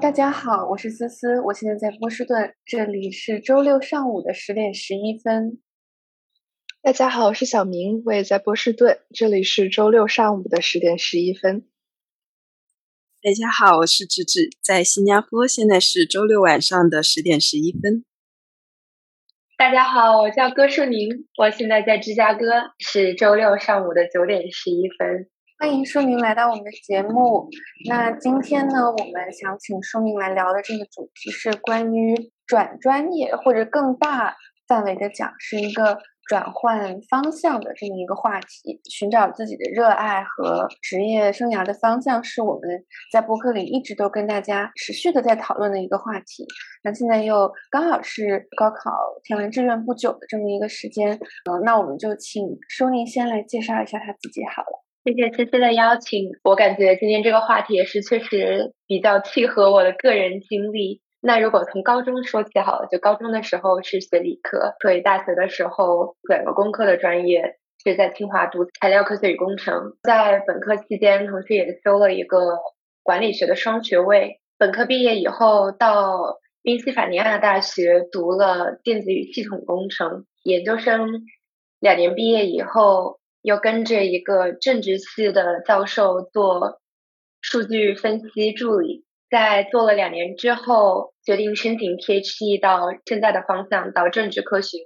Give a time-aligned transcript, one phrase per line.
[0.00, 5.58] 大家好，我是思思，我现在在波士顿，这里是周六上午的十点十一分。
[6.80, 11.66] 大家好，我是小明，我也在波士顿，这里是周六上午的十点十一分。
[13.20, 18.04] 大家好，我是芝芝，在新加坡，现在是周六晚上的十点十一分。
[19.56, 22.44] 大家好，我叫歌树宁，我现在在芝加哥，
[22.78, 25.28] 是周六上午的九点十一分。
[25.60, 27.48] 欢迎舒宁来到我们的节目。
[27.88, 32.14] 那今天呢，我们想请舒宁来聊的这个主题是关于
[32.46, 34.36] 转专业，或者更大
[34.68, 35.98] 范围的讲，是一个。
[36.28, 46.46] 转换方向的这么一个话题，寻找自己的热爱和职业生涯的方向，是我们在播客里一直都跟大家持续的在讨论的一个话题。
[46.84, 48.90] 那现在又刚好是高考
[49.24, 51.18] 填完志愿不久的这么一个时间，
[51.50, 54.87] 嗯，那我们就请舒宁先来介绍一下他自己好了。
[55.08, 61.00] 谢谢思思的邀请，我感觉今天这个话题也是确实比较契合我的个人经历。
[61.22, 69.96] 那如果从高中说起好了，就高中的时候是学理科，所以大学的时候选了工科的专业，是在清华读材料科学与工程。
[70.02, 72.58] 在本科期间，同时也修了一个
[73.02, 74.42] 管理学的双学位。
[74.58, 80.26] 本科毕业以后，到宾夕法尼亚大学读了电子与系统工程。
[80.42, 81.22] 研究生
[81.80, 86.82] 两年毕业以后，又跟着一个政治系的教授做
[87.40, 89.06] 数据分析助理。
[89.30, 94.76] 在做了两年之后，决定申请 PhD 到现在的方向，到政治科学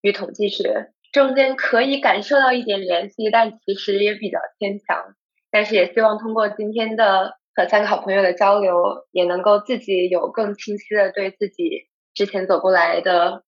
[0.00, 0.90] 与统计学。
[1.12, 5.14] 中间可以感受到一点联系，但其实也比较牵强。
[5.52, 13.44] 但是也希望通过今天的和三个好朋友的交流，也能够自己有更清晰的对自己之前走过来的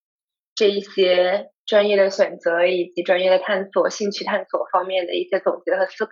[0.55, 6.11] 这一些专业的选择以及专业的探索、兴趣探索方面的一些总结和思考，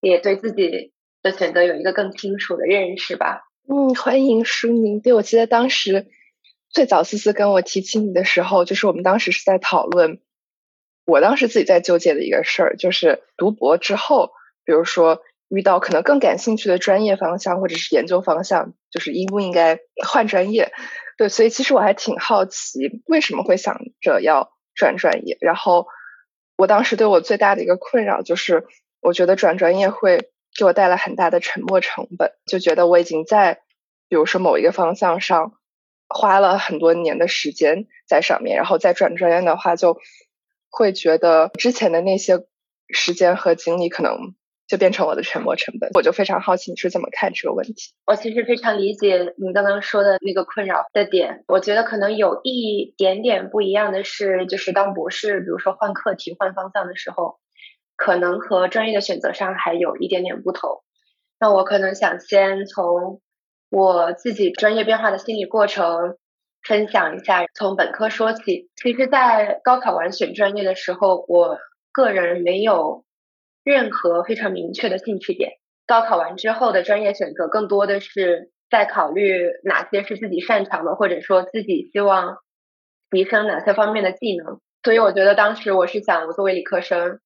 [0.00, 0.92] 也对自己。
[1.22, 3.48] 的选择有一个更清楚的认识吧。
[3.68, 5.00] 嗯，欢迎舒宁。
[5.00, 6.06] 对我记得当时
[6.70, 10.20] 最早思思跟我提起你的时候，就是我们当时是在讨论，
[11.04, 14.30] 我当时自己在纠结的一个事儿，就是读博之后，
[14.64, 20.70] 比如说遇到可能更感兴趣的专业方向或者是研究方向，就是应不应该换专业。
[21.18, 25.36] 对，所以其实我还挺好奇，为什么会想着要转专业。
[25.40, 25.88] 然后
[26.56, 28.68] 我当时对我最大的一个困扰就是，
[29.00, 30.30] 我觉得转专业会。
[30.58, 33.60] 给我带来很大的沉没成本，就觉得我已经在，
[34.08, 35.52] 比如说某一个方向上
[36.08, 39.98] 花了很多年的时间在上面，然后再转专业的话，就
[40.70, 42.46] 会觉得之前的那些
[42.88, 44.34] 时间和精力可能
[44.66, 45.90] 就变成我的沉没成本。
[45.94, 47.92] 我就非常好奇你是怎么看这个问题。
[48.06, 51.44] 我其实非常理解你刚刚说的那个困扰的点。
[51.48, 57.38] 我觉得可能有一点点不一样的是，就是当博士，比如说换课题、换方向的时候。
[57.98, 60.82] 可能和专业的选择上还有一点点不同。
[61.40, 63.22] 那我可能想先从
[63.70, 66.18] 我自己专业变化的心理过程
[66.62, 68.68] 分享一下，从本科说起。
[68.76, 71.56] 其实，在高考完选专业的时候，我
[71.90, 73.05] 个人没有
[73.66, 75.54] 任何非常明确的兴趣点。
[75.86, 82.38] 高考完之后的专业选择，更多的是在考虑哪些是自己擅长的，或者说自己希望
[83.10, 84.60] 提升哪些方面的技能。
[84.84, 87.18] 所以，我觉得当时我是想，我作为理科生。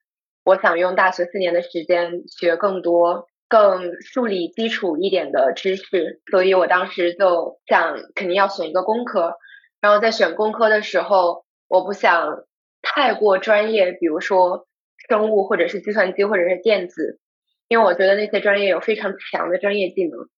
[0.42, 9.34] 我想用大学四年的时间学更多、更数理基础一点的知识，所以我当时就想肯定要选一个工科。
[9.82, 12.44] 然后在选工科的时候，我不想
[12.80, 14.66] 太过专业，比如说
[15.10, 17.20] 生物或者是计算机或者是电子，
[17.68, 20.30] 因为我觉得那些专业有非常强的专业技能。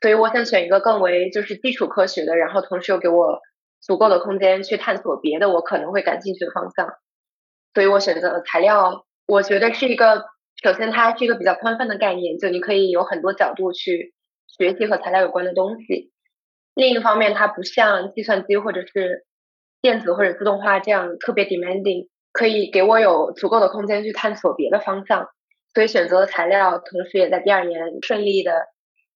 [0.00, 3.40] 所以我想选一个更为就是基础科学的，然后同时又给我
[3.80, 6.88] 足够的空间去探索别的我可能会感兴趣的方向。
[7.74, 9.04] 所以我选择了材料。
[9.26, 10.24] 我觉得是一个，
[10.62, 14.14] 首先它是一个比较宽泛的概念，就你可以有很多角度去
[14.46, 16.10] 学习和材料有关的东西。
[16.74, 19.26] 另一方面，它不像计算机或者是
[19.82, 25.26] 电子或者自动化这样特别 demanding，可以给我有足够的空间去探索别的方向。
[25.74, 28.66] 所以选择了材料，同时也在第二年顺利的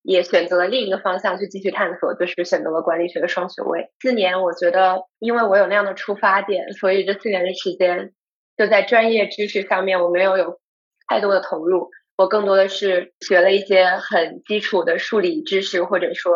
[0.03, 3.91] 也选择了另一个方向去继续探索，就是选择了管理学的双学位。
[4.01, 8.13] 四年，我觉得因为我有那样的出发点，所以这四年的时间。
[8.57, 10.61] 就在专业知识上面，我没有有
[11.09, 16.35] 太多的投入，我更多的是学了一些很基础的数理知识，或者说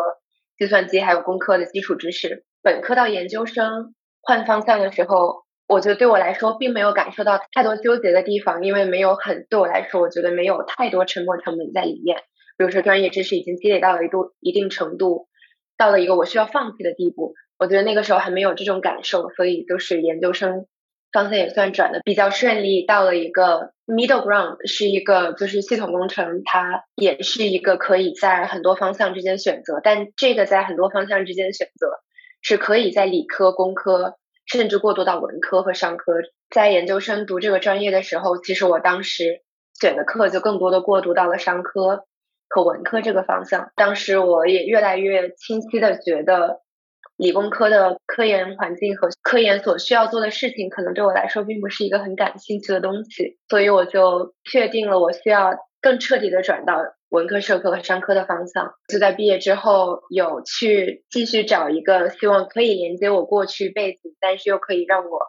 [0.57, 2.43] 计算机还有工科的基础知识。
[2.63, 12.17] 本科到研究生换方向的时候，我觉得对我来说并没有感受到太多纠结的地方，因为没有很对我来说，我觉得没有太多沉没成本在里面。
[12.57, 15.27] 比如说专业知识已经积累到了一度一定程度，
[15.77, 20.65] 到了一个我需要放弃的地步，我觉得那个时候还没有这种感受，所以就是研究生。
[21.13, 31.87] 方向也算转的比较顺利，到了一个 middle ground，是一个就是系统工程，它也是一个可以在很多方向之间选择，但这个在很多方向之间选择
[32.41, 34.17] 是可以在理科、工科，
[34.47, 36.13] 甚至过渡到文科和商科。
[36.49, 39.43] 在研究生读这个专业的时候，其实我当时
[39.79, 42.05] 选的课就更多的过渡到了商科
[42.49, 43.71] 和文科这个方向。
[43.75, 46.61] 当时我也越来越清晰的觉得。
[47.17, 56.79] 理工科的科研环境和科研所需要做的事情，可能对我来说并不是一个很感兴趣的东西，所以我就确定了我需要更彻底的转到
[57.09, 58.73] 文科、社科和商科的方向。
[58.87, 65.19] 就在毕业之后，有去继续找一个希望可以连接我过去背景，但是又可以让我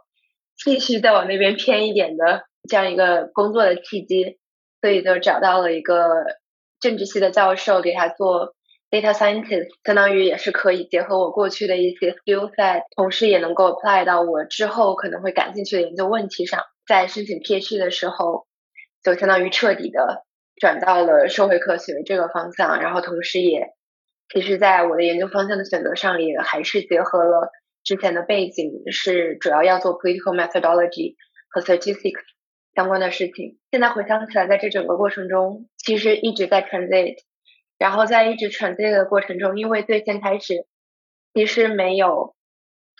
[0.56, 4.38] 继续再往那边偏一点的这样一个工作的契机，
[4.80, 6.08] 所以就找到了一个
[6.80, 8.54] 政治系的教授给他做。
[8.90, 16.62] Data scientist 相当于也是可以结合我过去的一些 skill set，同时也能够 apply 到我之后可能会感兴趣的研究问题上。
[16.86, 18.46] 在申请 PhD 的时候，
[19.04, 20.24] 就相当于彻底的
[20.60, 23.74] 转到了社会科学这个方向，然后同时也
[24.32, 27.50] 其实在我的研究方向的选择上也还是结合了
[27.84, 31.14] 之前的背景，是主要要做 political methodology
[31.50, 32.20] 和 statistics
[32.74, 33.58] 相关的事情。
[33.70, 37.16] 现在回想起来，在这整个过程中，其实一直在 transit。
[37.78, 40.66] 然后在一直 transit 的过程中，因为最先开始
[41.32, 42.34] 其实没有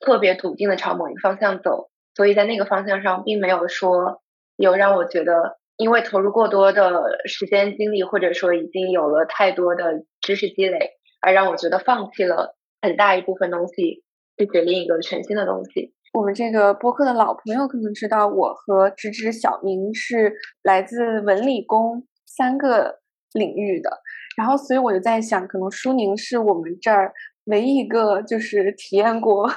[0.01, 4.23] 特别笃定的朝某一个方向走，所以在那个方向上并没有说
[4.55, 10.91] 有让我觉得因为投入过多的时间精力，或者说已经有了太多的知识积累，
[11.23, 14.03] 而让我觉得放弃了很大一部分东西，
[14.37, 15.95] 去学另一个全新的东西。
[16.13, 22.99] 我们这个播客的老朋友可能知道，我和芝芝小明是来自文理工三个
[23.33, 24.01] 领域的。
[24.37, 27.13] 然后，所以我就在想，可能舒宁是我们这儿
[27.45, 29.49] 唯一一个就是体验过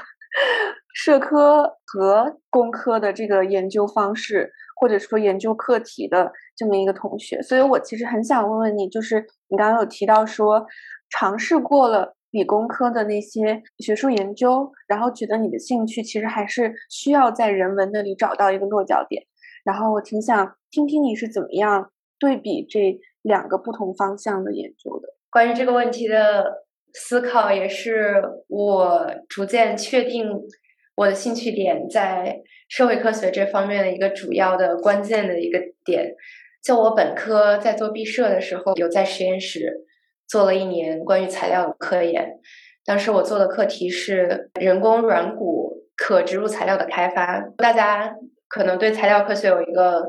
[0.94, 4.52] 社科和工科的这个研究方式，
[4.82, 7.42] 或者说研究课题的这么一个同学。
[7.42, 10.66] 所以我其实很想问问你，就是你刚刚有提到说，
[11.10, 19.24] 尝试过了理工科的那些学术研究，然后觉得你的兴趣其实还是需要在人文那里找到一个落脚点。
[19.64, 23.00] 然后我挺想听听你是怎么样对比这。
[23.24, 30.28] 两个不同方向的研究的关于这个问题的思考，也是我逐渐确定
[31.02, 36.14] 我的兴趣点在社会科学这方面的一个主要的关键的一个点。
[36.64, 39.88] 就我本科在做毕设的时候，有在实验室
[40.28, 42.40] 做了一年关于材料的科研。
[42.86, 47.40] 当时我做的课题是人工软骨可植入材料的开发。
[47.58, 48.14] 大家
[48.48, 50.06] 可能对材料科学有一个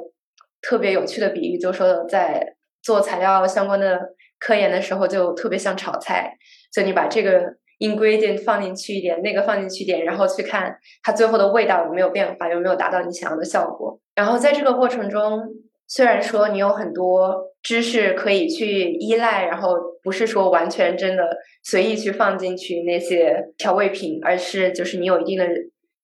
[0.60, 3.98] 特别有趣的比喻，就说在做材料相关的
[4.38, 6.36] 科研的时候，就特别像炒菜，
[6.70, 13.98] 就你把这个 ingredient 放进去一点，那个放进去一点，然后去看它最后的味道有没有变化，有没有达到你想要的效果。
[14.14, 15.40] 然后在这个过程中，
[15.88, 25.46] 虽然说你有很多知识可以去依赖，然后不是说完全真的随意去放进去那些调味品，而是就是你有一定的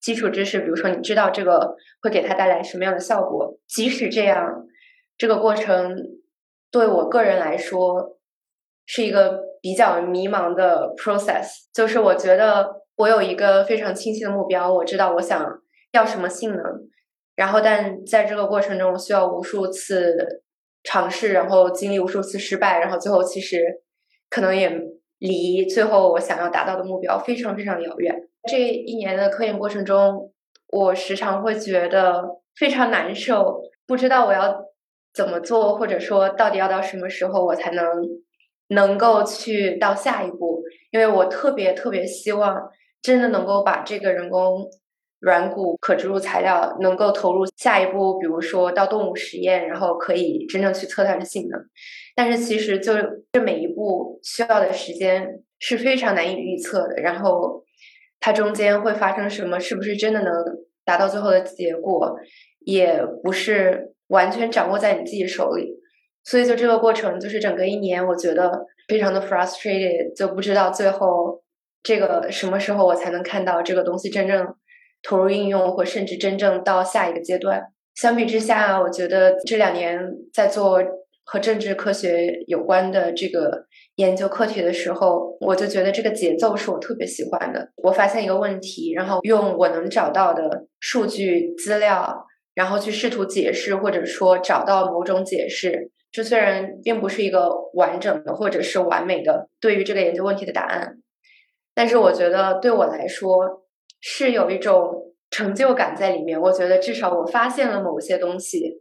[0.01, 3.57] 基础知识，比如说你知道这个会给它带来什么样的效果。
[3.67, 4.67] 即使这样，
[5.17, 5.97] 这个过程。
[6.71, 8.19] 对我个人来说，
[8.85, 11.46] 是一个比较迷茫的 process。
[11.72, 15.46] 就是我觉得我有一个非常清晰的目标，我知道我想
[15.93, 16.62] 要什么性能，
[17.36, 20.43] 然后但在这个过程中需要无数次
[20.82, 23.62] 尝试，然后经历无数次失败，然后最后其实
[24.31, 24.70] 可能也
[25.19, 28.15] 离最后我想要达到的目标非常非常遥远。
[28.48, 30.32] 这一年的科研过程中，
[30.72, 32.24] 我时常会觉得
[32.56, 34.69] 非常难受，不知道我要。
[35.15, 37.84] 怎么做，或者说到底要到什么时候我才能
[38.69, 40.63] 能够去到下一步？
[40.91, 42.69] 因为我特别特别希望
[43.03, 44.67] 真的能够把这个人工
[45.20, 51.60] 软骨可植入材料能够投入下一步，比如说到动物实验，然后可以真正去测它的性能。
[52.15, 52.93] 但是其实就
[53.32, 55.27] 这每一步需要的时间
[55.58, 57.63] 是非常难以预测的，然后
[58.20, 60.32] 它中间会发生什么，是不是真的能
[60.84, 62.17] 达到最后的结果，
[62.60, 63.94] 也不是。
[64.08, 65.70] 完全掌握在你自己手里，
[66.25, 71.43] 所以就这个过程，就是整个一年，我觉得非常的 frustrated，就不知道最后
[71.82, 74.46] 这个什么时候我才能看到这个东西真正
[75.03, 77.63] 投入应用，或甚至真正到下一个阶段。
[77.94, 79.98] 相比之下，我觉得这两年
[80.34, 80.81] 在做
[81.25, 87.70] 和政治科学有关的这个研究课题的时候，我就觉得这个节奏是我特别喜欢的。
[87.82, 92.27] 我发现一个问题，然后用我能找到的数据资料。
[92.55, 100.98] 然后去试图解释，或者说找到某种解释，这虽然并不是一个完整的或者是完美的对于这个研究问题的答案，
[101.74, 103.62] 但是我觉得对我来说
[104.00, 106.41] 是有一种成就感在里面。
[106.41, 108.81] 我觉得至少我发现了某些东西，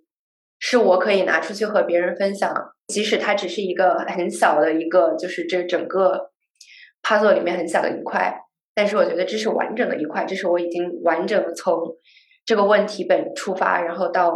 [0.60, 2.54] 是我可以拿出去和别人分享，
[2.88, 6.32] 即使它只是一个很小的一个，就是这整个
[7.04, 8.34] puzzle 里面很小的一块。
[8.74, 11.78] 但是我觉得这是完整的一块，这是我已经完整的从
[12.46, 14.34] 这个问题本出发，然后到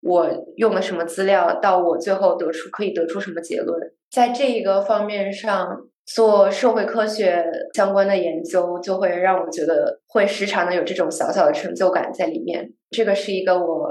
[0.00, 3.78] 我用了什么资料，到我最后得出可以得出什么结论，
[4.10, 12.72] 在这一个方面上做社会科学相关的研究，就会让我觉得会时常的有这种小小的成就感在里面。
[12.90, 13.90] 这个是一个我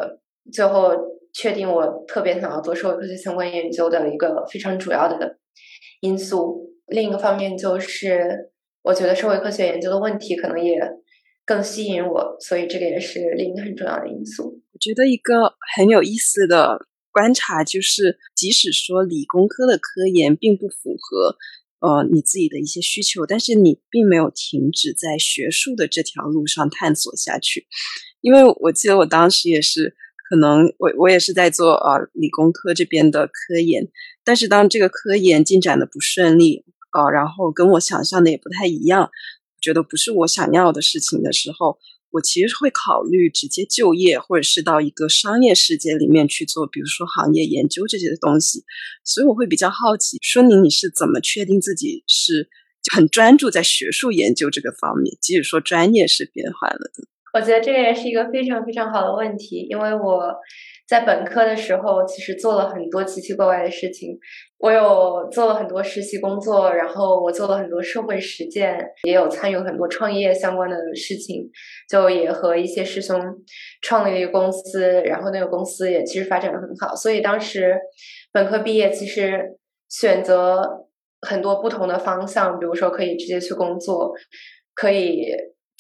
[0.51, 0.91] 最后
[1.33, 5.37] 确定我特别想要做社会科学相关研究的一个非常主要的
[6.01, 6.69] 因素。
[6.87, 8.49] 另一个方面就是。
[8.81, 10.79] 我觉得社会科学研究的问题可能也
[11.45, 14.57] 更吸引我，所以这个也是另一个很重要的因素。
[14.79, 21.37] 觉得一个很有意思的观察就是，即使说理工科的科研并不符合
[21.79, 27.67] 呃你自己的一些需求，但是你并没有停止在学术的这条路上探索下去。
[28.21, 29.95] 因为我记得我当时也是，
[30.29, 33.87] 可能我我也是在做呃理工科这边的科研，
[34.23, 36.65] 但是当这个科研进展的不顺利。
[36.91, 39.11] 啊，然后跟我想象的也不太一样，
[39.61, 41.77] 觉得不是我想要的事情的时候，
[42.11, 48.63] 我其实会考虑直接就业，或者是到一个商业世界里面去做，比如说行业研究这些东西。
[49.03, 52.49] 所以我会比较好奇，说明你是怎么确定自己是
[52.91, 57.07] 很专注在学术研究这个方面，即使说专业是变换了的。
[57.33, 60.33] 我觉得这个也是一个非常非常好的问题，因为我
[60.87, 64.17] 在本科的时候其实做了很多奇奇怪怪的事情。
[64.57, 71.49] 我有做了很多实习工作，然后我做了很多社会实践，也有参与很多创业相关的事情，
[71.89, 73.17] 就也和一些师兄
[73.81, 76.93] 创立了一个公司，然后那个公司也其实发展的很好。
[76.95, 77.79] 所以当时
[78.33, 79.57] 本科毕业，其实
[79.87, 80.87] 选择
[81.21, 84.11] 很多不同的方向，比如说可以直接去工作，
[84.75, 85.25] 可以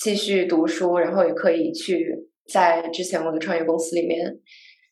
[0.01, 4.39] 继续读书，然后也可以去在之前我的创业公司里面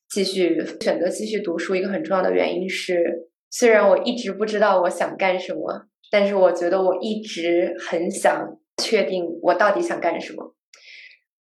[0.10, 1.76] 继续选择继续读书。
[1.76, 3.28] 一个很重要的原因是。
[3.50, 8.46] 虽然我一直不知道我想干什么，但是我觉得我一直很想
[8.84, 10.54] 确定我到底想干什么。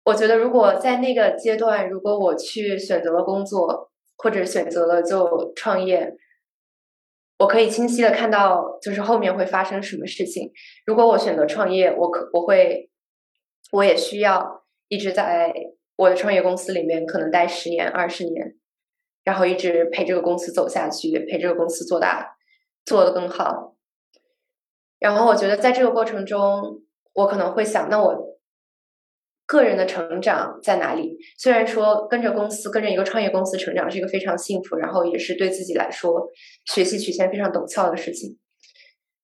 [0.03, 6.13] 我觉得如果在那个阶段，如果我去选择了工作，或者选择了就创业，
[7.39, 10.51] 我可以清晰的看到就是后面会发生什么事情。
[10.85, 12.87] 如果我选择创业，我可我会
[13.71, 15.53] 我也需要一直在
[15.95, 18.55] 我的创业公司里面可能待十年、二十年。
[19.23, 22.37] 然后一直陪这个公司走下去，陪这个公司做大，
[22.85, 23.75] 做得更好。
[24.99, 28.37] 然后我觉得在这个过程中，我可能会想，那我
[29.47, 31.17] 个人的成长在哪里？
[31.39, 36.29] 虽然说跟着公司，跟着一个创业公司成长是一个非常幸福，然后也是对自己来说
[36.65, 38.37] 学习曲线非常陡峭的事情，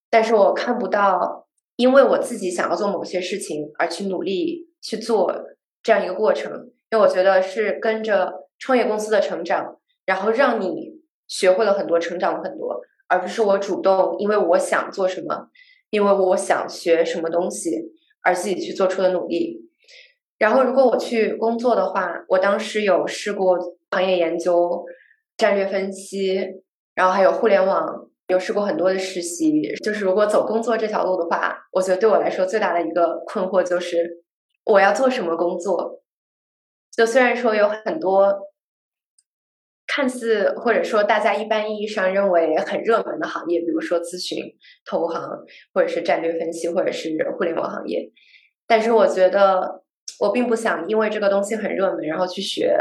[0.10, 5.34] 但是我看不到，因为我自己想要做某些事情而去努力去做
[5.84, 6.52] 这样一个过程，
[6.92, 9.78] 因为我觉得是跟着创业公司的成长。
[10.04, 15.48] 然后让你学会了很多，成长了很多，而不是我主动，因为我想做什么，
[15.92, 17.70] 因为我想学什么东西
[18.22, 19.70] 而自己去做出的努力。
[20.40, 23.58] 然后，如果我去工作的话，我当时有试过
[23.92, 24.84] 行业研究、
[25.38, 26.42] 战略分析，
[26.96, 29.62] 然后还有互联网，有试过很多的实习。
[29.84, 34.24] 就是如果走工作这条路的话，我觉得对我来说最大的一个困惑就是
[34.66, 36.02] 我要做什么工作。
[36.92, 38.48] 就虽然说有很多。
[39.94, 44.42] 看似或者说大家一般意义上认为很热门的行业，比如说咨询、
[44.86, 45.22] 投行，
[45.74, 48.10] 或者是战略分析，或者是互联网行业。
[48.66, 49.84] 但是我觉得
[50.22, 52.74] 我并不想因为这个东西很热门，然后去学，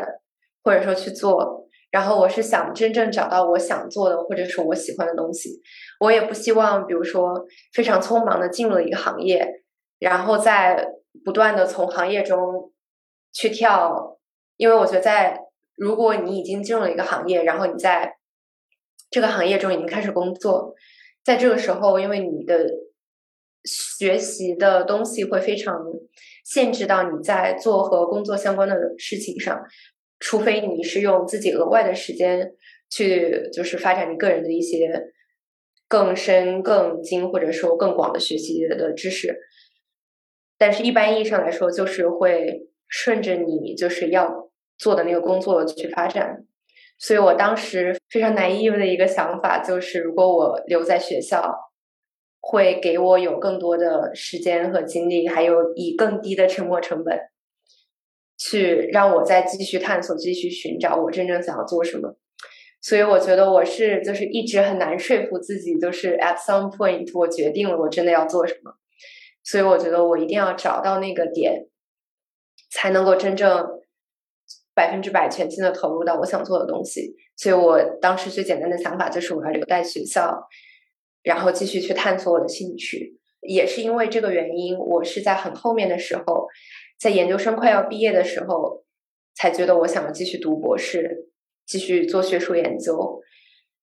[0.62, 1.59] 或者说去做。
[1.90, 5.60] 然后我是想真正找到我想做的，或者是我喜欢的东西。
[6.00, 9.64] 我也不希望，比如说非常匆忙的进入了一个行业，
[9.98, 10.88] 然后再
[11.24, 12.72] 不断的从行业中
[13.32, 14.18] 去跳，
[14.56, 15.38] 因为我觉得在。
[15.76, 18.12] 如果你已经进入了一个行业，然后你在
[19.10, 20.74] 这个行业中已经开始工作，
[21.24, 22.68] 在这个时候，因为你的
[23.64, 25.82] 学习的东西会非常
[26.44, 29.58] 限制到你在做和工作相关的事情上，
[30.20, 32.52] 除非你是用自己额外的时间
[32.88, 35.10] 去就是发展你个人的一些
[35.88, 39.36] 更深、更精或者说更广的学习的知识，
[40.56, 44.48] 但是一般意义上来说，就是会顺着你就是要。
[44.80, 46.46] 做的那个工作去发展，
[46.98, 51.54] 所以我当时非常 naive 的一个想法就是，如果我留在学校，
[52.40, 57.14] 会给我有更多的时间和精力，还有以更低的沉没成本，
[58.40, 62.16] 去让我再继续探索、继续寻找我真正想要做什么。
[62.80, 68.72] 所以我觉得我是就是一直很难说服自己，就是 at some point 我决定了我真的要做什么。
[69.44, 71.66] 所以我觉得我一定要找到那个点。
[72.72, 73.66] 才能够真正
[74.74, 77.16] 百分之百全心的投入到我想做的东西。
[77.36, 80.40] 所以我当时最简单的想法就是我要留在学校，
[81.24, 83.18] 然后继续去探索我的兴趣。
[83.40, 86.46] 也是因为这个原因，我是在很后面的时候，
[87.00, 88.84] 在研究生快要毕业的时候，
[89.34, 91.30] 才觉得我想要继续读博士，
[91.66, 93.18] 继续做学术研究，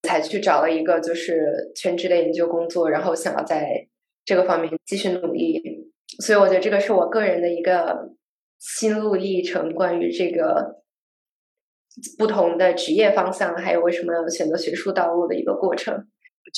[0.03, 3.87] 才去找了一个就是全职的研究工作，然后想要在
[4.23, 5.91] 这个方面继续努力。
[6.23, 8.11] 所以我觉得这个是我个人的一个
[8.59, 10.83] 心路历程，关于这个
[12.19, 16.07] 不同的职业方向，还有为什么要选择学术道路的一个过程。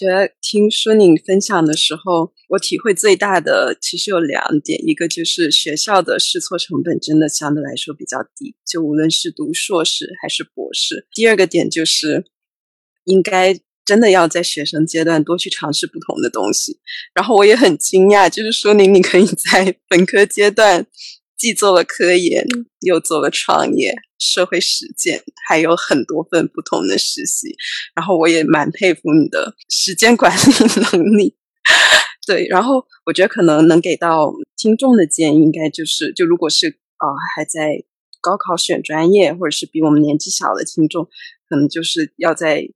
[0.02, 11.06] 我觉得听舒宁分享的时候，我体会最大的其实有两点，一个就是学校的试错成本真的相对来说比较低，就无论是读硕士还是博士。
[11.12, 12.24] 第二个点就是
[13.04, 16.80] 应该真的要在学生阶段多去尝试不同的东西。
[17.14, 20.88] 然后我也很惊讶，就是舒宁你可以在本科阶段。
[21.38, 22.46] 既做了科研，
[22.82, 27.56] 又做了创业、社会实践，还有很多份不同的实习。
[27.96, 30.42] 然后我也蛮佩服你的时间管理
[30.92, 31.36] 能力。
[32.28, 37.84] 对，然后我觉得可能能给到听众的建议，应该就是，就如果是啊还在
[38.22, 41.06] 高考选专业，或者是比我们年纪小的听众，
[41.48, 42.70] 可能就是要在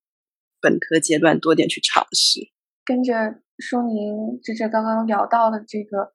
[0.59, 2.49] 本科阶段多点去尝试。
[2.85, 6.13] 跟着舒宁芝芝刚刚聊到的这个，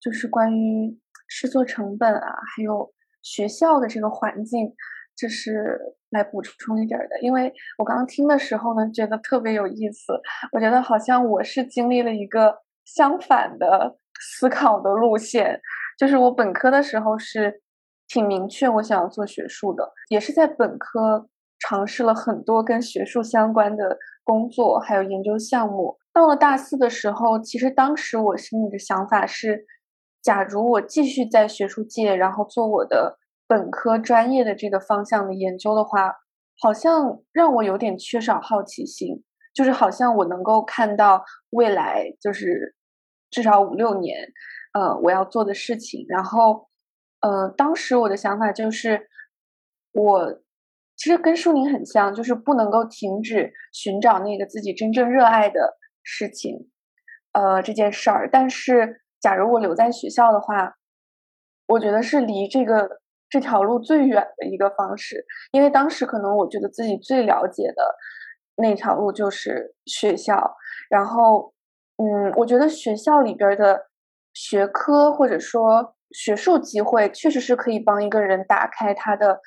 [0.00, 0.98] 就是关于。
[1.32, 4.74] 试错成本啊，还有学校的这个环境，
[5.16, 5.78] 这是
[6.10, 7.20] 来补充一点的。
[7.20, 10.12] 因为我刚刚听的时候呢，觉得特别有意思。
[10.52, 15.60] 我觉得好像我是经历了一个相反的思考的路线，
[15.98, 17.60] 就是我本科的时候是
[18.08, 25.98] 挺明确我想要做学术的，也是在本科尝试了很多跟学术相关的工作，还有研究项目。
[26.12, 29.66] 到了大四的时候，其实当时我心里的想法是。
[30.22, 36.14] 假如我继续在学术界，然后做我的本科专业的这个方向的研究的话，
[36.60, 42.74] 好像让我有点缺少好奇心，就是好像我能够看到未来，就是
[43.30, 44.30] 至少五六年，
[44.74, 46.04] 呃，我要做的事情。
[46.06, 46.68] 然后，
[47.20, 49.08] 呃，当时我的想法就是，
[49.92, 50.42] 我
[50.96, 56.68] 其实跟舒宁很像，就是不能够停止寻找那个自己真正热爱的事情，
[57.32, 59.00] 呃，这件事儿，但是。
[59.20, 60.74] 假如我留在学校的话，
[61.66, 67.94] 我觉得是离这个这条路最远的一个方式，因为当时可能我觉得自己最了解的
[68.56, 70.56] 那条路就是学校。
[70.88, 71.52] 然后，
[71.98, 73.86] 嗯，我觉得学校里边的
[74.32, 79.40] 学科或者说学术机会，确实是可以帮一个人打开他的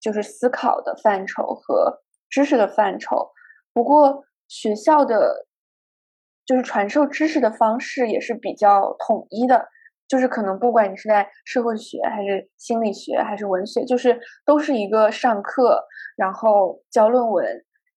[0.00, 2.00] 就是思考的范畴和
[2.30, 3.30] 知识的范畴。
[3.74, 5.47] 不过，学校的。
[6.48, 9.68] 就是传授知识的方式也是比较统一的，
[10.08, 15.84] 就是可能不管你是在社会学还是心理学还是文学，就是都是一个上课，
[16.16, 17.46] 然后交论文，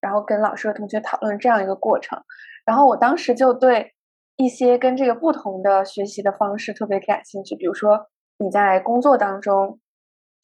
[0.02, 2.20] 然后跟老师和同学讨论这样一个过程。
[2.66, 3.94] 然后我当时就对
[4.36, 9.80] 一些跟这个不同的学习的方式特别感兴趣，比如说你在工作当中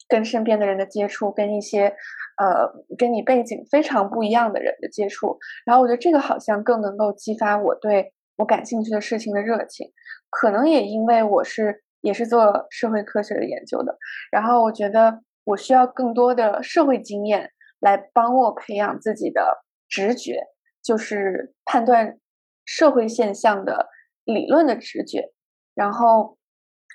[0.08, 1.94] 跟身边的人的接触，跟一些。
[2.40, 9.88] 呃，跟你背景非常不一样的人的接触，然后我觉得这个好像更能够激发我对我感兴趣的事情的热情。
[10.30, 13.98] 可能也因为我是也是做社会科学的研究的，
[14.30, 20.44] 然后我觉得我需要更多的社会经验来帮我培养自己的直觉，
[20.80, 22.20] 就是判断
[22.64, 23.88] 社会现象的
[24.22, 25.32] 理论的直觉。
[25.74, 26.37] 然后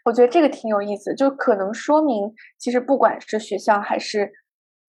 [0.05, 4.31] 我觉得这个挺有意思，就可能说明其实不管是学校还是。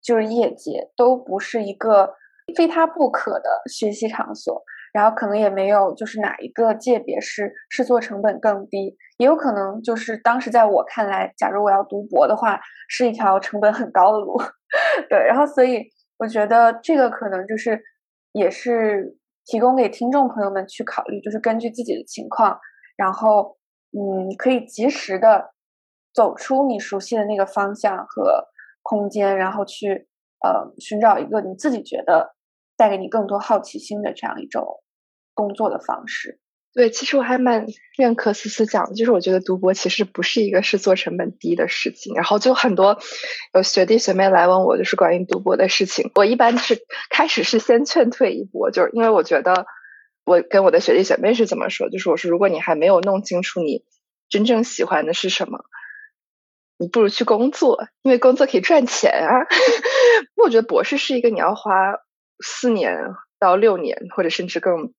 [0.06, 2.12] 就是业界都不是一个
[2.54, 14.36] 非他不可的学习场所，然后可能也没有就是哪一个界别是试错成本更低，也有可能就是当时在我看来，假如我要读博的话，是一条成本很高的路。
[15.08, 15.82] 对，然后所以
[16.18, 17.82] 我觉得这个可能就是
[18.32, 22.60] 也是提供给听众朋友们去考虑，就是根据自己的情况，
[22.98, 23.56] 然后
[23.94, 25.52] 嗯，可以及时的
[26.12, 28.48] 走出你熟悉的那个方向和。
[28.86, 30.06] 空间，然后去
[30.44, 32.34] 呃寻找一个你自己觉得
[32.76, 34.82] 带给你更多好奇心的这样一种
[35.32, 36.38] 工作的方式。
[36.74, 37.64] 对，其实我还蛮
[37.96, 42.14] 认可思思讲的，就是我觉得读博其实不是一个是做成本低的事情。
[42.14, 42.98] 然后就很多
[43.54, 46.10] 有学弟学妹来问我，就是关于读博的事情。
[46.14, 46.76] 我一般是
[47.08, 49.64] 开始是先劝退一波，就是因为我觉得
[50.24, 53.84] 我跟我的学弟学妹是怎么说，就是我说如果你还没有弄清楚你
[54.28, 55.64] 真正喜欢的是什么。
[56.76, 59.46] 你不如去工作，因为工作可以赚钱啊。
[60.34, 61.70] 我觉得博士是一个你要花
[62.44, 62.98] 四年
[63.38, 64.92] 到六年，或者甚至更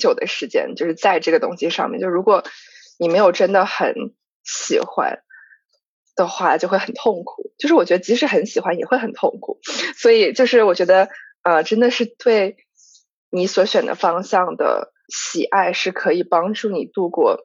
[0.00, 2.00] 久的时间，就是在这个东西上面。
[2.00, 2.42] 就如果
[2.98, 3.94] 你没有真的很
[4.42, 5.22] 喜欢，
[6.16, 7.52] 的话，就会很痛苦。
[7.56, 9.60] 就是我觉得即使很喜欢，也会很痛苦。
[9.96, 11.08] 所以就是我觉得，
[11.42, 12.56] 呃，真的是对
[13.32, 17.40] 你所选的方向的喜爱，是可以帮助你度过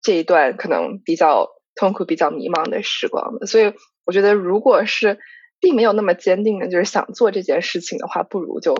[0.00, 3.46] 这一段可能比较痛苦、比较迷茫的时光的。
[3.46, 3.74] 所以
[4.06, 5.18] 我觉得，如果是
[5.60, 8.74] 并没有那么坚定的，就是想做这件事情的话，不如就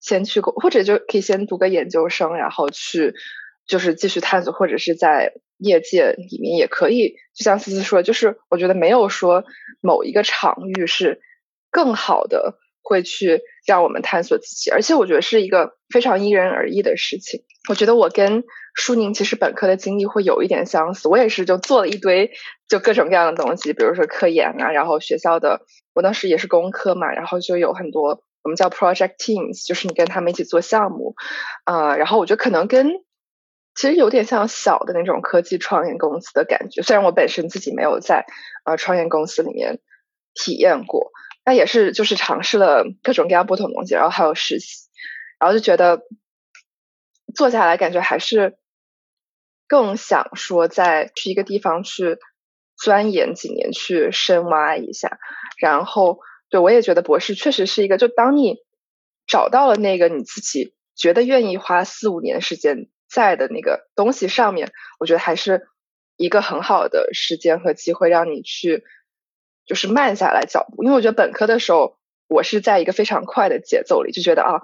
[0.00, 3.14] 先去过或者就可以先读个研究生，然后去。
[3.68, 9.44] 就是继续探索，或者是在业界里面也可以，就像思思说，就是我觉得没有说
[9.82, 11.20] 某一个场域是
[11.70, 12.56] 更好的，
[12.88, 17.42] 会去让我们探索自己，而且我觉得是一个非常因人而异的事情。
[17.68, 22.30] 我觉得我跟舒宁其实本科的经历会有一点相似，我也是就做了一堆
[22.66, 25.60] 就各种各样的东西，比如说科研啊，然后学校的
[25.94, 31.14] 我当时也是工科嘛，然后就有很多我们叫 project teams，就是你跟他们一起做项目，
[31.64, 32.88] 啊，然后我觉得可能跟
[33.74, 38.24] 其实有点像小的那种科技创业公司的感觉，虽然我本身自己没有在
[38.64, 39.78] 呃创业公司里面
[40.34, 41.12] 体验过，
[41.48, 44.90] 但也是就是尝试了各种各样不同的东西，然后还有实习，
[45.40, 46.02] 然后就觉得
[47.34, 48.58] 做下来感觉还是
[49.66, 52.18] 更想说再去一个地方去
[52.76, 55.18] 钻研几年，去深挖一下。
[55.58, 56.18] 然后
[56.50, 58.58] 对我也觉得博士确实是一个，就当你
[59.26, 62.90] 找到了那个你自己觉得愿意花四五年时间。
[63.10, 65.66] 在的那个东西上面，我觉得还是
[66.18, 68.84] 一个很好的时间和机会，让你去
[69.68, 70.82] 就是慢下来脚步。
[70.82, 74.62] 因为我觉得本科的时候，我是在一个非常快的节奏里，就觉得啊，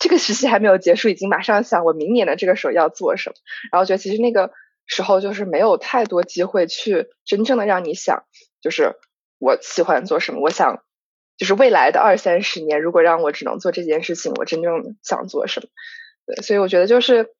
[0.00, 3.36] 这个实习还没有结束，已经马上想我明年的这个时候要做什么。
[3.70, 4.50] 然后觉得其实那个
[4.86, 8.24] 时候就是没有太多机会去真正的让你想，
[8.60, 8.96] 就是
[9.38, 10.82] 我喜欢做什么，我想
[11.36, 15.68] 就是未来的二三十年，如果让我只能做这件事情，我真正想做什么？
[16.26, 17.30] 对，所以我觉得就是。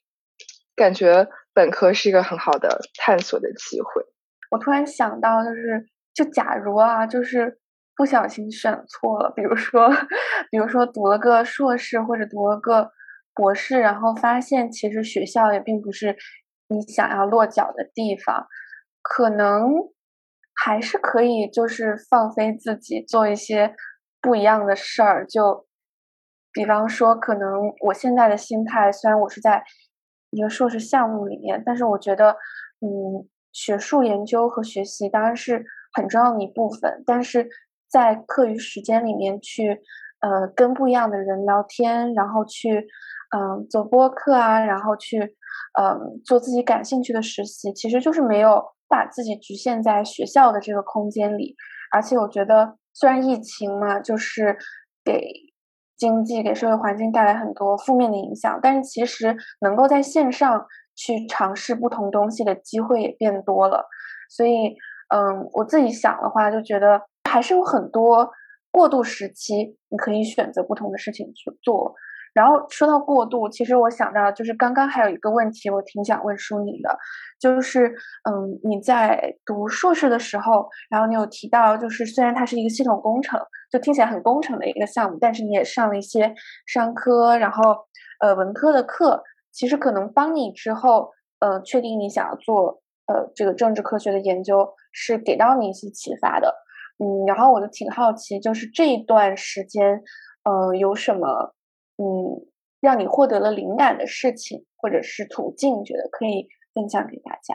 [0.77, 4.03] 感觉本科是一个很好的探索的机会。
[4.51, 7.61] 我突然想到，就是就假如啊，就是
[7.95, 9.89] 不小心选错了，比如说，
[10.51, 12.91] 比如说读了个硕士或者读了个
[13.35, 16.17] 博士，然后发现其实学校也并不是
[16.69, 18.47] 你想要落脚的地方，
[19.03, 19.71] 可能
[20.65, 23.75] 还是可以就是放飞自己，做一些
[24.23, 25.27] 不一样的事儿。
[25.27, 25.67] 就
[26.53, 29.63] 比方说，可能我现在的心态，虽然我是在。
[30.31, 32.31] 一个硕士项目里面，但是我觉得，
[32.81, 35.65] 嗯，学术研究和学习当然是
[35.97, 37.49] 很重要的一部分，但是
[37.91, 39.81] 在课余时间里面去，
[40.21, 42.87] 呃，跟不一样的人聊天，然后去，
[43.35, 45.19] 嗯，做播客啊，然后去，
[45.81, 51.57] 嗯，做自己感兴趣的实习，其实就是没有把自己局限在学校的这个空间里，
[51.91, 54.57] 而且我觉得，虽然疫情嘛，就是
[55.05, 55.47] 给。
[55.99, 63.87] 经济给社会环境带来很多负面的影响，但是其实能够在线上去尝试不同东西的机会也变多了。
[64.29, 64.77] 所以，
[65.09, 68.31] 嗯，我自己想的话，就觉得还是有很多
[68.71, 71.95] 过渡时期，你可以选择不同的事情去做。
[72.35, 76.99] 然后说到过渡，其实我想到就是刚刚还有一个问题，我挺想问舒宁的，
[77.41, 77.89] 就是
[78.29, 83.41] 嗯，你在读硕士的时候，然后你有提到，就是虽然它是一个系统工程，
[83.73, 86.35] 就听起来很工程的一个项目，但是你也上了一些
[86.67, 87.63] 商科，然后
[88.21, 96.55] 呃文科的课，其实可能帮你之后呃确定你想要做呃这个政治科学的研究，是给到你一些启发的。
[96.99, 100.03] 嗯，然后我就挺好奇，就是这一段时间，
[100.45, 101.53] 呃，有什么？
[101.99, 102.49] 嗯，
[102.81, 107.55] 让你获得了灵感的事情或者是途径，觉得可以分享给大家。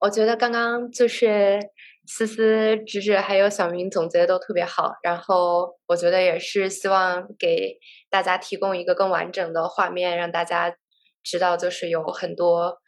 [0.00, 1.60] 我觉得刚刚就是
[2.06, 10.74] 思思、芷芷还有小明总结的都特别好，然后我觉得也是希望给大家提供一个更完整的画面，让大家
[11.22, 12.78] 知道就是有很多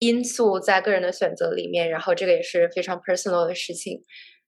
[0.00, 4.02] 因素在个人的选择里面，然后这个也是非常 personal 的事情，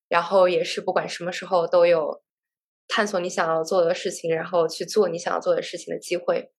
[0.09, 2.21] 然后也是不管什么时候都有。
[2.89, 6.51] 探索你想要做的事情，然后去做你想要做的事情的机会。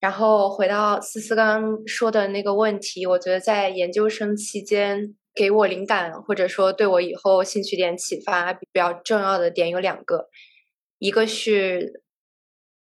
[0.00, 10.28] 然后回到思思刚刚说的那个问题，我觉得在研究生期间给我灵感，或者说对我以后兴趣点启发比较重要的点有两个，
[10.98, 12.02] 一个是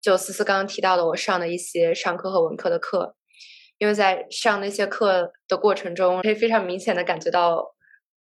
[0.02, 3.16] 就思思刚刚提到的，我上的一些商科和文科的课，
[3.78, 7.76] 因为在上那些课的过程中，可以非常明显的感觉到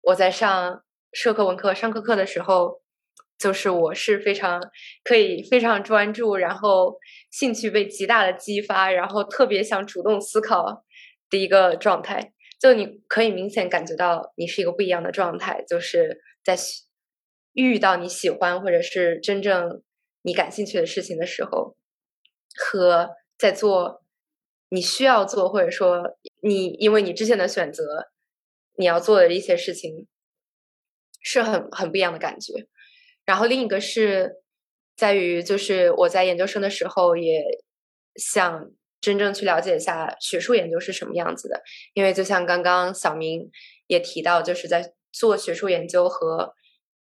[0.02, 0.82] 我在上
[1.12, 2.80] 社科、文科、商科课的时候。
[3.38, 4.60] 就是我是非常
[5.04, 6.98] 可以非常专注，然后
[7.30, 10.84] 兴趣被极大的激发，然后特别想主动思考
[11.30, 12.32] 的一个状态。
[12.58, 16.56] 就你可以明显感觉到你是一个不一样的状态，就是在
[17.52, 19.84] 遇到你喜欢或者是真正
[20.22, 21.76] 你感兴趣的事情的时候，
[22.56, 24.02] 和在做
[24.70, 28.08] 你需要做或者说你因为你之前的选择
[28.76, 30.06] 你要做的一些事情。
[31.20, 32.68] 是很很不一样的感觉。
[33.26, 34.36] 然后另一个是
[34.96, 37.42] 在于，就是我在研究生的时候也
[38.14, 43.50] 想真正去了解一下学术研究是什么样子的，因为就像刚刚小明
[43.88, 46.54] 也提到，就是在做学术研究和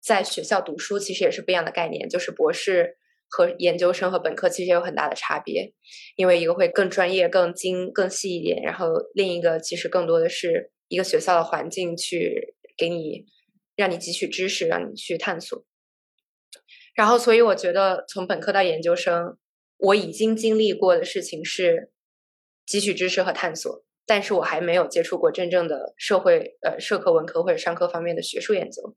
[0.00, 2.96] 在学校读书其实也是不一样的概念，就是博士
[3.28, 5.72] 和研究生和本科其实有很大的差别，
[6.16, 13.26] 因为一个会更专业、更精、更细一点，然后另一个其实更多的是一个学校的环境去给你
[13.74, 15.64] 让你汲取知识，让你去探索。
[16.94, 19.36] 然后，所以我觉得从本科到研究生。
[19.78, 21.90] 我已经经历过的事情是
[22.66, 28.96] 汲取知识和探索，但是我还没有接触过真正的社会呃社科、文科或者商科方面的学术研究，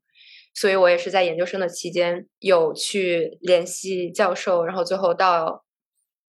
[0.54, 5.64] 所以我也是在研究生的期间有去联系教授，然后最后到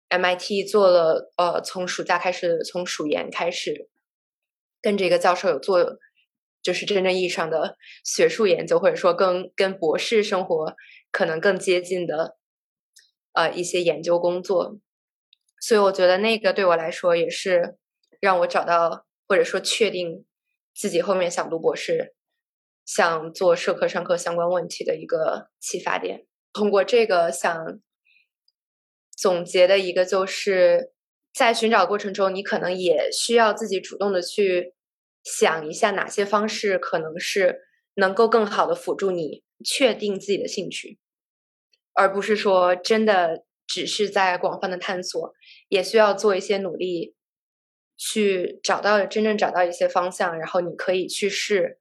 [0.09, 3.89] MIT 做了呃从暑假开始，从暑研开始
[4.81, 5.97] 跟这个教授有做，
[6.61, 10.75] 就是真正意义上的学术研究，或者说跟跟博士生活
[11.11, 12.37] 可能更接近的。
[13.33, 14.79] 呃，一些研究工作，
[15.61, 17.77] 所以我觉得那个对我来说也是
[18.19, 20.25] 让我找到或者说确定
[20.73, 22.15] 自己后面想读博士、
[22.89, 26.25] 想做社科、上课相关问题的一个启发点。
[26.51, 27.79] 通过这个想
[29.15, 30.91] 总结的一个，就是
[31.31, 34.73] 在寻找过程中，你可能也需要自己主动的去
[35.23, 37.59] 想一下哪些方式可能是
[37.93, 40.97] 能够更好的辅助你确定自己的兴趣。
[41.93, 45.31] 而不是说真的只是在广泛的探索，
[45.67, 47.13] 也需要做一些努力，
[47.95, 51.77] 去找到真正找到一些方向，然后你可以去试，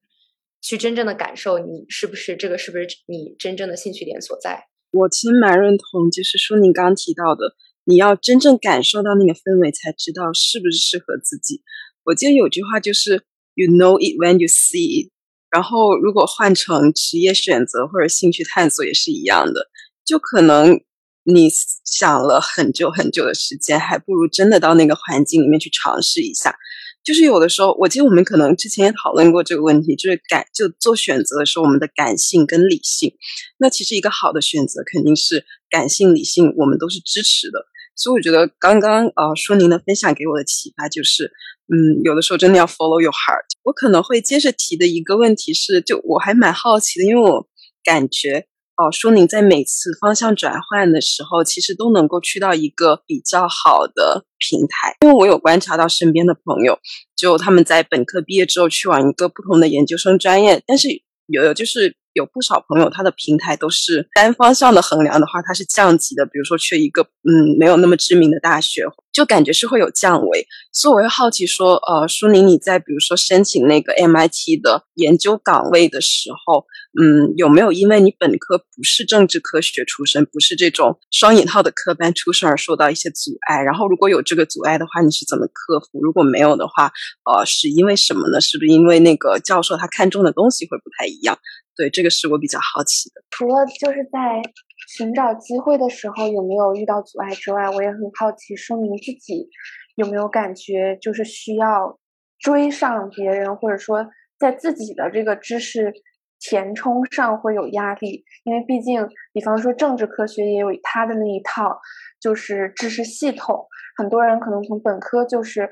[0.60, 4.64] 去真正的感受你是不是这个是不是你真正的兴趣点所在。
[4.90, 11.62] 我其实蛮认同，就是说你刚刚提到的，你要真正感受到那个氛围，才知道是不是适合自己。
[12.04, 13.22] 我记得有句话就是
[13.54, 15.10] “You know it when you see it”，
[15.50, 19.68] 然后如果换成职业选择或者兴趣探索也是一样的。
[20.06, 20.80] 就可能
[21.24, 21.50] 你
[21.84, 26.56] 想了很久很久的时间，还不如真的到那个环境里面去尝试一下。
[27.04, 33.14] 就是有的时候，我记得我们可能之前也讨论过这个问题，就是感就做选择的时候，我们的感性跟理性。
[33.58, 37.66] 那其实一个好的选择肯定是感性、理性，我们都是支持的。
[37.96, 41.32] 所以我觉得刚刚呃说您的分享给我的启发就是，
[41.72, 43.46] 嗯，有的时候真的要 follow your heart。
[43.62, 47.48] 我可能会接着提的一个问题是，就我还蛮好奇的，因为我
[47.82, 48.46] 感觉。
[48.78, 54.96] 哦，说您在每次方向转换的时候，其实都能够去到一个比较好的平台。
[55.00, 56.78] 因为我有观察到身边的朋友，
[57.16, 60.88] 就他们在本科毕业之后去往一个不同的研究生专业，但是
[61.26, 61.96] 有的就是。
[62.14, 66.26] 有不少朋友，他的平台都是单方向的衡量的话，它是降级的。
[66.26, 70.44] 比如说去一个嗯没有那么知名的大学，就感觉是会有降维。
[70.72, 76.64] 所以我会好奇说，呃，舒宁你在比如说申请那个 MIT 的研究岗位的时候，
[77.00, 83.62] 嗯，有没有因为你本科不是政治科学出身，不是这种双引号的科班出身而受到一些阻碍？
[83.62, 86.00] 然后如果有这个阻碍的话，你是怎么克服？
[86.02, 86.90] 如果没有的话，
[87.24, 88.40] 呃，是因为什么呢？
[88.40, 91.38] 是不是因为那个教授他看中的东西会不太一样？
[91.76, 93.22] 对，这个是我比较好奇的。
[93.30, 94.42] 除了就是在
[94.88, 99.48] 寻找机会的时候有没有遇到阻碍之外，我也很好奇，说明自己
[99.94, 102.00] 有没有感觉就是需要
[102.40, 104.06] 追上别人，或者说
[104.38, 105.92] 在自己的这个知识
[106.40, 108.24] 填充上会有压力。
[108.44, 111.78] 因为毕竟，比方说政治科学也有它的那一套，
[112.20, 115.68] 就是知识系统，很多人可能从本科就是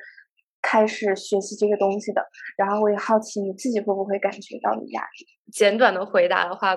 [0.61, 2.23] 开始学习这个东西的。
[2.57, 5.27] 然后我也好奇，你自己会不会感觉到有压力？
[5.53, 6.77] 简短的回答的话，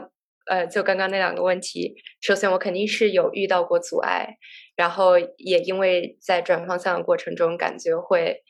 [0.49, 4.37] 呃，就刚刚那两个问题，首先我肯定是有遇到过阻碍，
[4.75, 8.43] 然后也因为在转方向的过程中，感觉会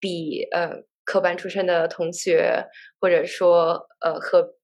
[0.00, 2.66] 比呃科班出身的同学，
[3.00, 4.56] 或者说呃和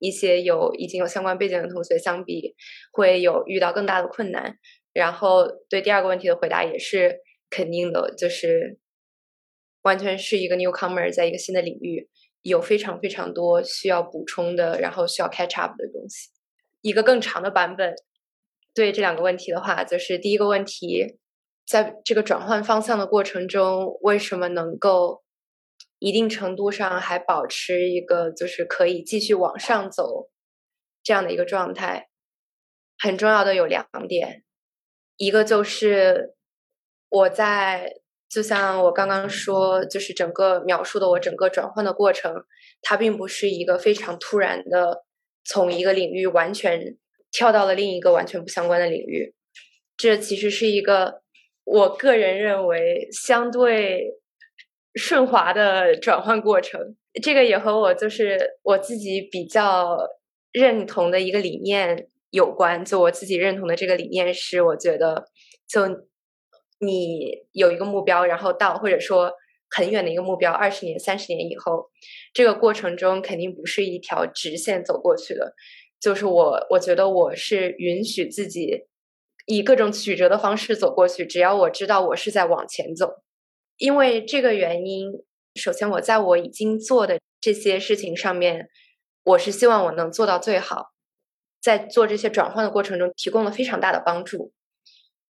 [0.00, 2.56] 一些有已经有相关背景的同学相比，
[2.90, 4.58] 会有遇到更大的困难。
[4.92, 8.80] 然后对第二个问题的回答也是肯定的，就是
[9.82, 12.08] 完全是一个 newcomer，在一个新的领域。
[12.42, 16.28] 有非常非常多需要补充的，然后需要 catch up 的东西。
[16.80, 17.94] 一个更长的版本，
[18.74, 21.18] 对这两个问题的话，就是第一个问题，
[21.64, 25.21] 在这个转换方向的过程中，为什么能够
[26.02, 30.30] 一定程度上还保持一个就是可以继续往上走
[31.02, 32.08] 这样的一个状态？
[32.98, 34.42] 很重要的有两点，
[35.16, 36.34] 一个就是
[37.08, 38.00] 我在。
[38.34, 42.46] 就像我刚刚说，就是整个描述的我整个转换的过程，
[42.80, 45.04] 它并不是一个非常突然的，
[45.44, 46.96] 从一个领域完全
[47.30, 49.34] 跳到了另一个完全不相关的领域。
[49.98, 51.20] 这其实是一个
[51.64, 54.14] 我个人认为相对
[54.94, 56.96] 顺滑的转换过程。
[57.22, 59.98] 这个也和我就是我自己比较
[60.52, 62.84] 认同的一个理念有关。
[62.84, 65.26] 就我自己认同的这个理念是，我觉得
[65.68, 65.86] 就
[66.78, 69.32] 你有一个目标，然后到或者说
[69.70, 71.90] 很远的一个目标，二十年、三十年以后，
[72.32, 75.54] 这个过程中肯定不是一条直线走过去的。
[76.00, 78.86] 就是我，我觉得我是允许自己
[79.46, 83.22] 以各种曲折的方式走过去，只要我知道我是在往前走。
[83.76, 88.68] 因为这个原因，首先我在我已经做的这些事情上面，
[89.24, 90.92] 我是希望我能做到最好，
[91.60, 94.52] 在做这些转换的过程中提供了非常大的帮助。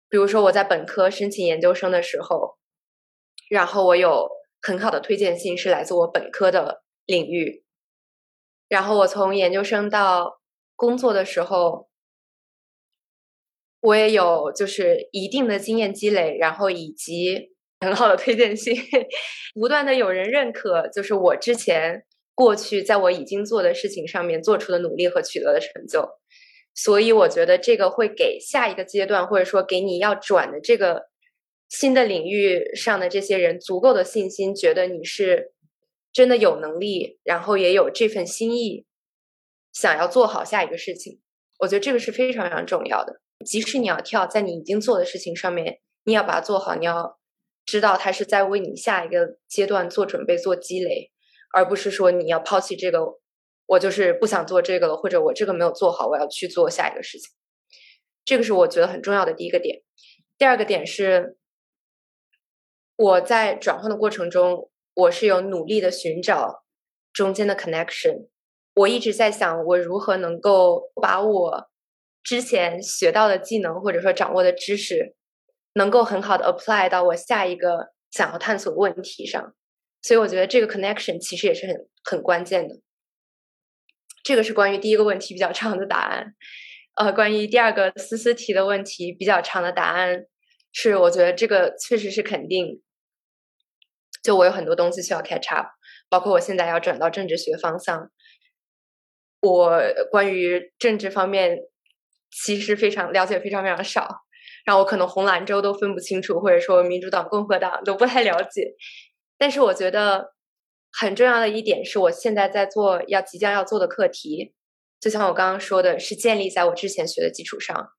[0.09, 2.57] 比如说我在本科申请研究生的时候，
[3.49, 4.29] 然后我有
[4.61, 7.63] 很好的推荐信是来自我本科的领域，
[8.67, 10.39] 然后我从研究生到。
[10.77, 11.87] 工作的时候，
[13.79, 17.54] 我也有就是一定的经验积累，然后以及
[17.85, 18.75] 很好的推荐信，
[19.53, 26.09] 不断的有人认可，就是我之前过去在我已经做的事情上面做出的努力和取得的成就，
[26.73, 31.03] 所以我觉得这个会给下一个阶段，或者说给你要转的这个
[31.69, 35.53] 新的领域上的这些人足够的信心，觉得你是
[36.11, 38.85] 真的有能力，然后也有这份心意。
[39.73, 41.19] 想要做好下一个事情，
[41.59, 43.19] 我觉得这个是非常非常重要的。
[43.45, 47.19] 即使你要跳在你已经做的事情上面，你要把它做好，你要
[47.65, 51.11] 知道它是在为你下一个阶段做准备、做积累，
[51.53, 52.99] 而不是说你要抛弃这个，
[53.65, 57.29] 我就是不想做这个了，或者我这个没有做好，我要去做下一个事情。
[58.23, 59.81] 这个是我觉得很重要的第一个点。
[60.37, 61.37] 第二个点是，
[62.95, 66.63] 我在转换的过程中，我是有努力的寻找
[67.13, 68.27] 中间的 connection。
[68.75, 71.69] 我一直在想，我如何能够把我
[72.21, 75.15] 之前学到的技能或者说掌握的知识，
[75.75, 79.53] 能够很好的 apply 到我下一个想要探索的问题上。
[80.01, 82.75] 所以我觉得这个 connection 其实也是很很关键的。
[84.23, 86.35] 这个是关于第一个问题比较长的答案。
[86.95, 90.25] 呃，关于第二个思思提的问题比较长的答案
[90.71, 92.81] 是，我觉得这个确实是肯定。
[94.23, 95.67] 就我有很多东西需要 catch up，
[96.09, 98.09] 包括我现在要转到政治学方向。
[99.41, 101.59] 我关于政治方面
[102.31, 104.24] 其实非常了解，非常非常少，
[104.65, 108.73] 让我可能红蓝州都分不清楚，或者说民主党、共和党都不太了解。
[109.37, 110.33] 但是我觉得
[110.91, 114.53] 很重要的一点是我现在在做要即将要做的课题，
[114.99, 117.89] 就像我刚刚说的，是建立在我之前学的基础上。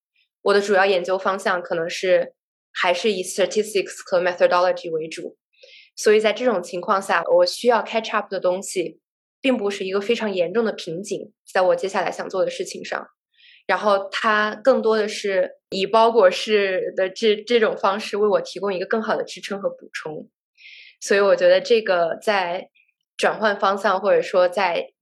[0.43, 2.33] 我的主要研究方向可能是
[2.71, 5.37] 还是以 statistics 和 methodology 为主，
[5.95, 8.99] 所以在这种情况下，我需要 catch up 的东西。
[9.39, 13.07] 并不是一个非常严重的瓶颈，在我接下来想做的事情上，
[13.67, 20.27] 然后它更多的是以包裹式的这这种方式为我提供一个更好的支撑和补充，
[20.99, 22.69] 所以我觉得这个在
[23.15, 24.93] 转换方向或者说在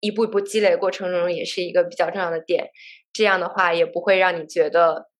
[0.00, 2.70] 一步一步积累过程中也是一个比较重要的点，
[3.12, 5.10] 这样的话也不会让你觉得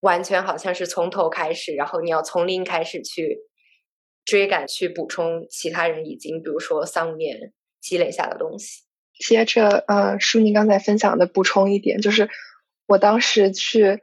[0.00, 3.40] 完全好像是从头开始，然后你要从零开始去
[4.24, 7.52] 追赶去补充其他人已经比如说三五年。
[7.84, 8.80] 积累下的东西。
[9.18, 12.28] 接着，呃，舒宁刚才分享的补充一点，就是
[12.86, 14.00] 我当时去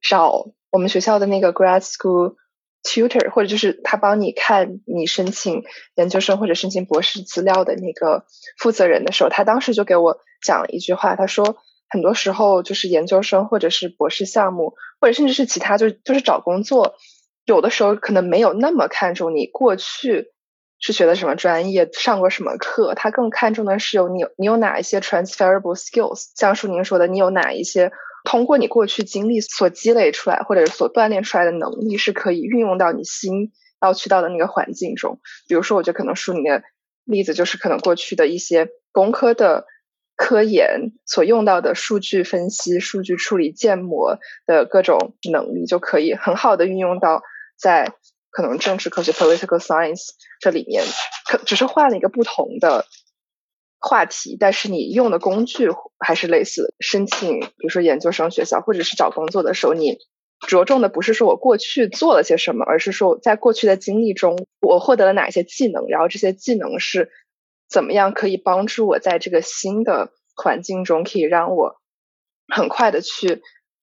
[0.00, 2.36] 找我们学校的那个 grad school
[2.82, 5.64] tutor，或者就是他帮你看你申请
[5.96, 8.26] 研究生或者申请博士资料的那个
[8.58, 11.56] 负责人的时候，他当时就给我讲了一句话，他说，
[11.88, 16.94] 很多时候就是研究生或者是博士项目，或者甚至是其他，就就是找工作，
[17.44, 20.33] 有的时候可能没有那么看重你过去。
[20.86, 22.94] 是学的什么专业，上过什么课？
[22.94, 27.90] 他更看重的是有你有你有哪一些 transferable skills，像舒宁说的，你有哪一些
[28.22, 35.20] 通过你过去经历所积累出来或者所锻炼出来的能力，是可以运用到你新要去到的那个环境中。
[35.48, 36.62] 比如说，我觉得可能舒宁的
[37.04, 39.64] 例子就是可能过去的一些工科的
[40.16, 47.22] 科研所用到的数据分析、数据处理、建模的各种能力，就可以很好的运用到
[47.56, 47.94] 在。
[48.34, 50.08] 可能政治科学 （political science）
[50.40, 50.84] 这里面，
[51.24, 52.84] 可只是换了一个不同的
[53.78, 55.68] 话题，但是你用的工具
[56.00, 56.74] 还是类似。
[56.80, 59.98] 申请，比如说研究生学校，或者是找工作的时候，你
[60.48, 67.12] 着重的不是说我过去做了些什么，而是说在过去的经历中，我获得了哪些技能，然后这些技能是
[67.68, 71.76] 怎么样可以帮助我在这个新的环境中，可以让我
[72.52, 73.42] 很快的去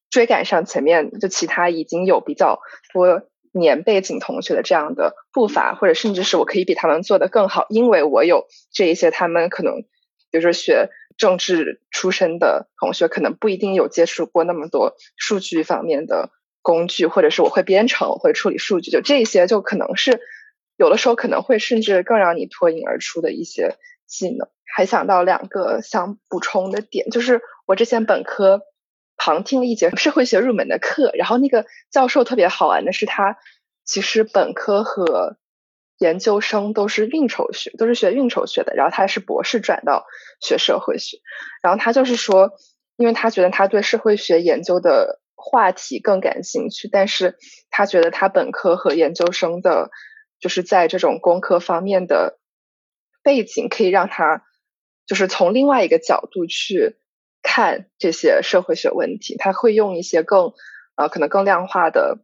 [0.09, 2.59] 追赶上前面就其他已经有比较
[2.93, 3.23] 多。
[3.51, 9.81] 年背景同学的这样的步伐，或者甚至是我可以比他们做得更好，因为我有这一些他们可能，
[10.31, 16.29] 比如说学政治出身的同学，可能不一定有接触过那么多数据方面的
[16.61, 20.21] 工具，或者是我会编程，我会处理数据，就这些就可能是
[20.77, 23.75] 有的时候可能会甚至更让你脱颖而出的一些
[24.07, 24.47] 技能。
[24.73, 28.61] 还想到两个想补充的点，就是我之前本科
[29.23, 33.37] 旁听了一节社会学入门的课，然后那个教授特别好玩的是，他
[33.85, 35.37] 其实本科和
[35.99, 40.07] 研究生都是运筹学，都是学运筹学的，然后他是博士转到
[40.39, 41.19] 学社会学，
[41.61, 42.53] 然后他就是说，
[42.95, 47.37] 因为他觉得他对社会学研究的话题更感兴趣，但是
[47.69, 49.91] 他觉得他本科和研究生的，
[50.39, 52.39] 就是在这种工科方面的
[53.21, 54.41] 背景可以让他。
[55.07, 56.95] 就是从另外一个角度去
[57.43, 60.53] 看这些社会学问题，他会用一些更
[60.95, 62.19] 呃可能更量化的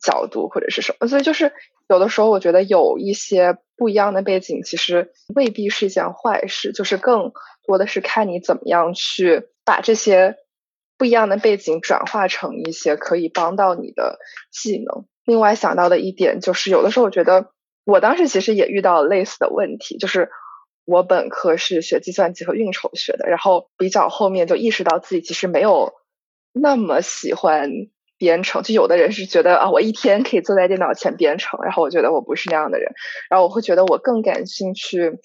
[0.00, 1.52] 角度或者是什么，所以就是
[1.88, 7.32] 有的时候我觉得有一些不一样的背景，其实未必是一件坏事，就是更
[7.66, 10.36] 多的是看你怎么样去把这些
[10.96, 14.18] 不一样的背景转化成一些可以帮到你的
[14.50, 15.04] 技能。
[15.24, 17.50] 另外想到的一点就是，有的时候我觉得
[17.84, 20.30] 我当时其实也遇到类似的问题，就是。
[20.84, 25.94] 我本科是学计算机和运筹学的，然后比较后面就意识到自己其实没有
[26.52, 27.70] 那么喜欢
[28.18, 28.62] 编程。
[28.62, 32.92] 就有的人是觉得啊，我一天可以坐在电脑前编程，然后我觉得我不是那样的人。
[33.30, 35.18] 然后我会觉得我更感兴趣，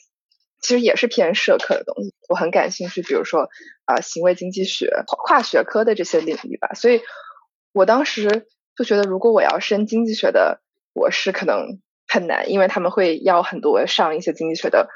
[0.62, 2.14] 其实也是偏社科的东西。
[2.30, 3.50] 我很感兴趣，比如说
[3.84, 6.70] 啊，行为经济学、跨学科的这些领域吧。
[6.74, 7.02] 所以
[7.74, 8.48] 我当时
[8.78, 10.62] 就觉得，如果我要升经济学的
[10.94, 14.88] 博士，可能很难，因为他们会要很多上一些经济学的。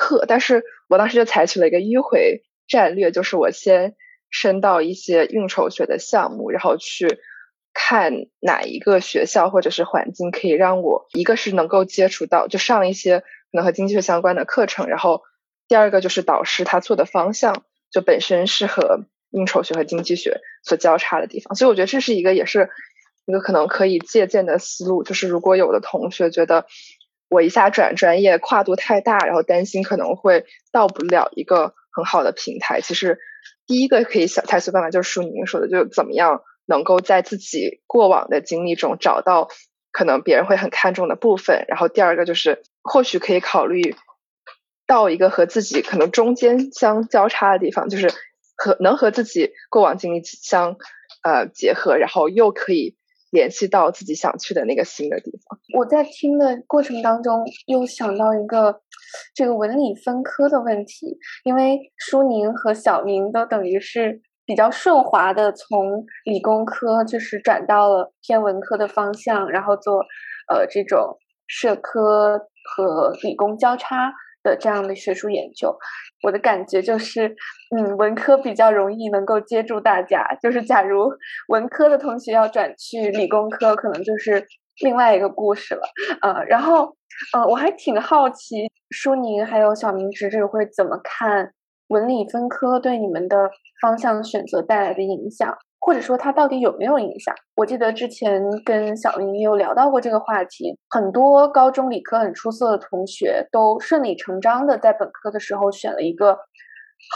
[0.00, 3.94] 课，但是我当时就采取了一个迂回战略，就是我先
[4.30, 7.18] 升到一些运筹学的项目，然后去
[7.74, 15.20] 看哪一个学校或者是环境可以让我一个是能够接触到，就上一些可能和经济学相关的课程，然后
[15.68, 22.70] 第二个就是导师他做的方向就本身是和运筹学和经济学所交叉的地方，所以我觉得这是一个也是
[23.26, 26.64] 一个可能可以借鉴的思路，就是如果有的同学觉得。
[27.30, 32.80] 我一下转专业跨度太大，然后担心可能会到不了一个很好的平台。
[32.80, 33.20] 其实
[33.66, 39.48] 第一个可以想采取办法就是舒宁说的，就怎么样能够在自己过往的经历中找到
[39.92, 41.64] 可能别人会很看重的部分。
[41.68, 43.94] 然后第二个就是或许可以考虑
[44.86, 48.10] 到一个和自己可能中间相交叉的地方，就是
[48.56, 50.76] 和能和自己过往经历相
[51.22, 52.96] 呃结合，然后又可以。
[53.30, 55.58] 联系到自己想去的那个新的地方。
[55.78, 58.80] 我在听的过程当中，又想到一个
[59.34, 70.00] 这个文理分科的问题，因为舒宁和小明都等于是比较顺滑的从理工科就是转到了偏文科的方向，然后做
[70.48, 74.12] 呃这种社科和理工交叉。
[74.42, 75.76] 的这样的学术研究，
[76.22, 77.34] 我的感觉就是，
[77.76, 80.26] 嗯，文科比较容易能够接住大家。
[80.42, 81.10] 就是假如
[81.48, 84.46] 文科的同学要转去理工科，可能就是
[84.82, 85.82] 另外一个故事了。
[86.22, 86.96] 呃，然后，
[87.34, 91.52] 呃，我还挺好奇，舒宁还有小明侄子会怎么看
[91.88, 95.56] 文理分科对你们的方向选择带来的影响。
[95.80, 97.34] 或者说它到底有没有影响？
[97.56, 100.78] 我记得之前跟小林也有聊到过这个话题。
[100.90, 106.38] 很多高中理科很出色的同学都顺理成章的在本科的时候选了一个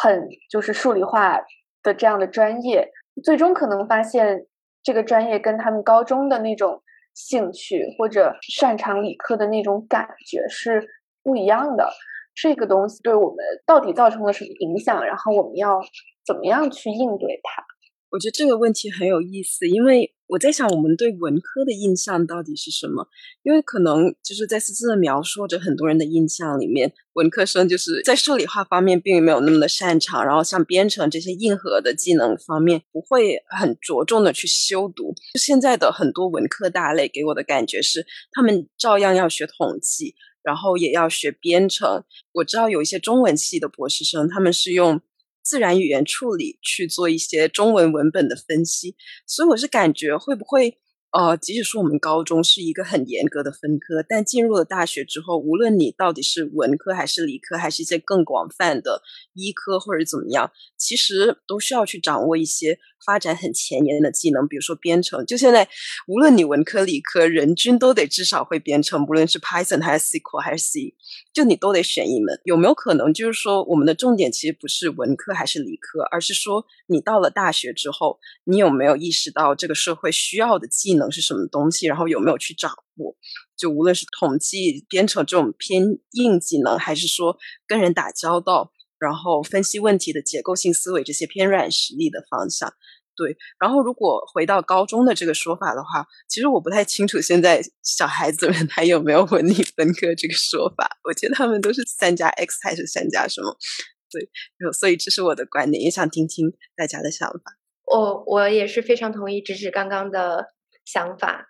[0.03, 1.39] 很就是数理化
[1.83, 2.89] 的这样的专业，
[3.23, 4.47] 最终可能发现
[4.83, 6.83] 这个专业跟他们高中的那种
[7.15, 10.83] 兴趣或者擅长理科的那种感觉是
[11.23, 11.91] 不一样的。
[12.35, 15.05] 这个东西对我们到底造成了什么影响？
[15.05, 15.81] 然后我们要
[16.27, 17.63] 怎么样去应对它？
[18.15, 23.09] 我觉得这个问题很有意思，因为我在想，我们对文科的印象到底是什么？
[23.43, 35.13] 因为可能就是在思思的描述着很多人的印象里面，文科生就是在数理化方面并没有那么的擅长，然后像编程这些硬核的技能方面不会很着重的去修读。
[35.37, 42.05] 现在的很多文科大类给我的感觉是，他们照样要学统计，然后也要学编程。
[42.35, 45.01] 我知道有一些中文系的博士生，他们是用。
[45.45, 50.79] 自然语言处理去做一些中文文本的分析，所以我是感觉会不会？
[51.17, 59.01] 呃，即使说我们高中是一个很严格的分科，但进入了大学之后，无论你到底是文科还是理科，还是一些更广泛的
[59.33, 65.25] 医科或者怎么样，其实都需要去掌握一些发展很前沿的技能，比如说编程。
[65.27, 65.69] 就现在，
[66.07, 70.95] 无论你文科理科，人均都得至少会编程，无论是 Python 还是 SQL 还是 C，
[71.33, 72.41] 就你都得选一门。
[72.45, 81.11] 有没有可能就是说，我们的重点其实不是文科还是理科，而是说你到了大学之后，你有没有意识到这个社会需要的技能？
[81.11, 81.87] 是什么东西？
[81.87, 83.17] 然后有没有去掌握？
[83.57, 87.37] 就无论是统计、编程这种偏硬技能，还是说
[87.69, 92.75] 跟人打交道，然后分析问题的结构性思维这些偏软实力的方向，
[93.17, 100.99] 对，然后如果回到高中的这个说法的话，其实我不太清楚现在小孩子们 还有没有文理分科这个说法。
[101.05, 103.57] 我觉得他们都是三加 X 还是三加什么？
[104.11, 104.29] 对，
[104.73, 107.57] 所以这是我的观点，也想听听大家的想法。
[107.87, 110.47] 我我也是非常同意芝芝刚刚的
[110.85, 111.47] 想法。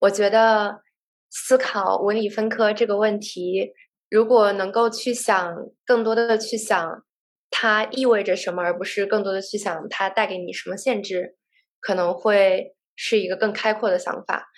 [0.00, 0.82] 我觉得
[1.30, 3.72] 思考文理分科这个问题，
[4.08, 7.04] 如果能够去想更多的去想。
[7.62, 11.36] 它意味着什么，而不是更多的去想它带给你什么限制，
[11.78, 14.48] 可能会是一个更开阔的想法。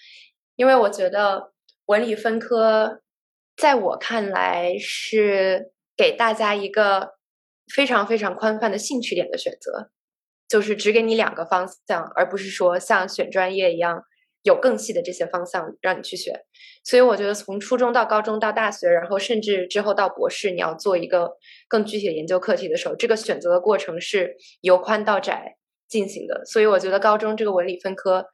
[0.57, 1.52] 因为我觉得
[1.84, 3.02] 文理分科，
[3.59, 7.16] 在我看来是给大家一个
[7.70, 9.90] 非常非常宽泛的兴趣点的选择，
[10.48, 14.02] 就是只给你两个方向，而不是说像选专业一样。
[14.45, 16.38] 有更细的这些方向让你去选，
[16.84, 21.32] 所以我觉得从初中到高中到大学，然后甚至之后到博士，你要做一个
[21.66, 25.57] 更具体的研究课题的时候，这个选择的过程是由宽到窄
[25.88, 26.45] 进行的。
[26.45, 28.26] 所以我觉得高中这个文理分科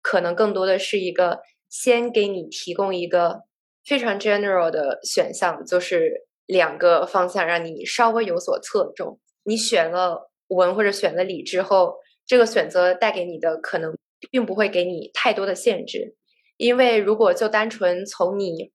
[0.00, 3.40] 可能更多的是一个先给你提供一个
[3.84, 9.18] 非常 general 的选项，就是两个方向让你稍微有所侧重。
[9.42, 13.92] 你选了文或者选了理之后，这个选择带给你的可能。
[14.30, 16.16] 并不会给你太多的限制，
[16.56, 18.72] 因为如果就单纯从你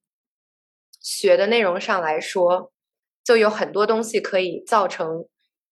[0.99, 2.71] 学的内容上来说，
[3.23, 5.25] 就有很多东西可以造成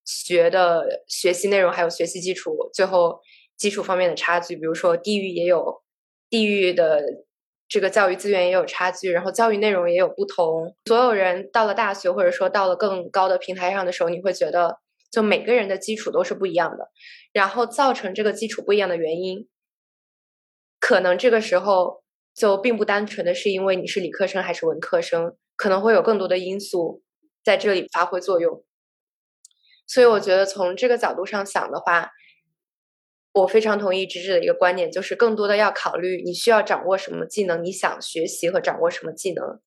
[0.04, 3.20] 学的学习内容还有学习基础最后
[3.56, 4.56] 基础方面的差距。
[4.56, 5.82] 比如说地域也有
[6.28, 7.00] 地域的
[7.68, 10.74] 这个教育资源也有差距，然后教育内容也有不同。
[10.86, 14.78] 所有人到了大学或者说到了更高的平台上的时候，你会觉得
[15.12, 16.90] 就每个人的基础都是不一样的，
[17.32, 19.48] 然后造成这个基础不一样的原因。
[20.90, 22.02] 可能这个时候
[22.34, 27.00] 就并不单纯的是因为你是理科生还是文科生，可能会有更多的因素
[27.44, 28.64] 在这里发挥作用。
[29.86, 32.10] 所以我觉得从这个角度上想的话，
[33.30, 39.60] 我非常同意芝芝的一个观点，就是更多的要考虑你需要掌握什么技能，你想学习和掌握什么技能，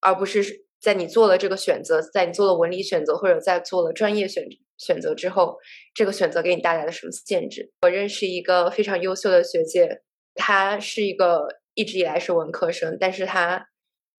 [0.00, 4.42] 而不是在你做了这个选择，在你做了文理选择或者在做了专业选
[4.78, 5.58] 选择之后，
[5.92, 7.74] 这个选择给你带来了什么限制。
[7.82, 10.00] 我认识一个非常优秀的学姐。
[10.36, 13.66] 他是一个一直以来是文科生，但是他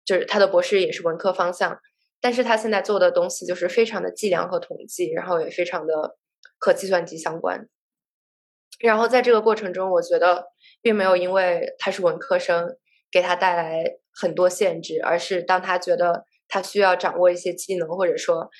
[0.05, 1.79] 就是他的博士也是文科方向，
[2.21, 6.17] 但是他现在做的东西就是非常的计量和统计，然后也非常的
[6.59, 7.69] 和计算机相关。
[8.79, 10.47] 然后在这个过程中，我觉得
[10.83, 12.77] 并没有因为他是文科生
[13.11, 18.51] 给他带来很多限制，而是当他觉得他需要掌握一些技能，或者说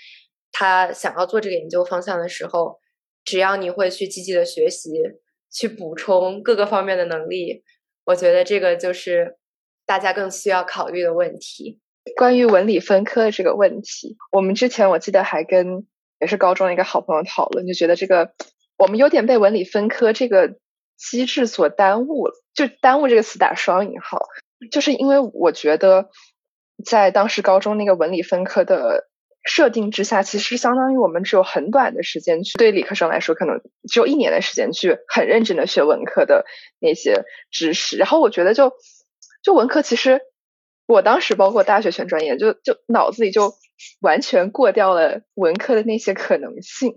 [0.53, 2.79] 他想要做这个研究方向的时候，
[3.25, 4.91] 只要你会去积极的学习。
[5.51, 7.63] 去补充各个方面的能力，
[8.05, 9.37] 我觉得这个就是
[9.87, 11.81] 大家更需要考虑的问题。
[12.17, 15.87] 关于文理分科的这个问题，我们之前我记得还跟
[16.21, 18.33] 也是高中一个好朋友讨论，就觉得这个
[18.77, 20.57] 我们有点被文理分科这个
[20.97, 22.35] 机制所耽误了。
[22.55, 24.27] 就耽误这个词打双引号，
[24.71, 26.11] 就是因为我觉得
[26.85, 29.09] 在当时高中那个文理分科的。
[29.47, 36.45] 设定之下，其实相当于我们只有很短的时间去，对理科生来说，可能只有一年的时间去很认真的学文科的
[36.81, 37.97] 那些知识。
[37.97, 38.73] 然后我觉得，就
[39.45, 40.21] 就文科，其实
[40.87, 43.55] 我当时包括大学选专业，就就脑子里就
[44.01, 46.97] 完全过掉了文科的那些可能性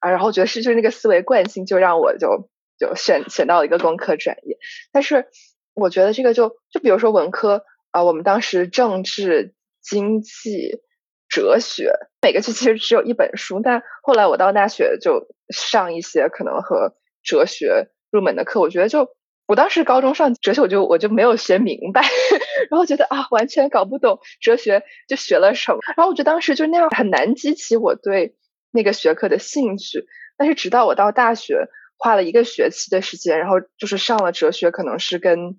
[0.00, 0.10] 啊。
[0.10, 4.58] 然后觉得是就是那个思维惯性，就让我就就选选到了一个工科专业。
[4.92, 5.28] 但是
[5.72, 10.82] 我觉得这个就就比如说文科啊，我们当时政治经济。
[11.28, 18.60] 哲学每个剧其实只有一本书，但后来我到大学就上一些可能和哲学入门的课。
[18.60, 19.08] 我觉得就
[19.46, 22.02] 我当时高中上哲学，我就我就没有学明白，
[22.70, 25.78] 然后觉得啊完全搞不懂哲学就学了什么。
[25.96, 28.34] 然后我觉得当时就那样很难激起我对
[28.70, 30.06] 那个学科的兴趣。
[30.36, 31.68] 但是直到我到大学
[31.98, 35.56] 花了一个学期的时间，然后就是上了哲学，可能是跟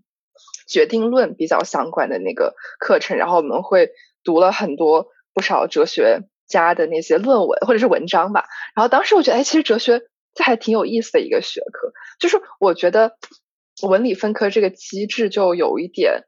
[0.67, 3.91] 决定论比较相关的那个课程，然后我们会
[4.23, 5.07] 读了很多。
[5.33, 10.01] 不少哲学家的那些论文或者是文章吧，然后当时我觉得，哎，其实哲学
[10.33, 11.93] 这还挺有意思的一个学科。
[12.19, 13.17] 就是我觉得
[13.87, 16.23] 文理分科这个机制就有一点，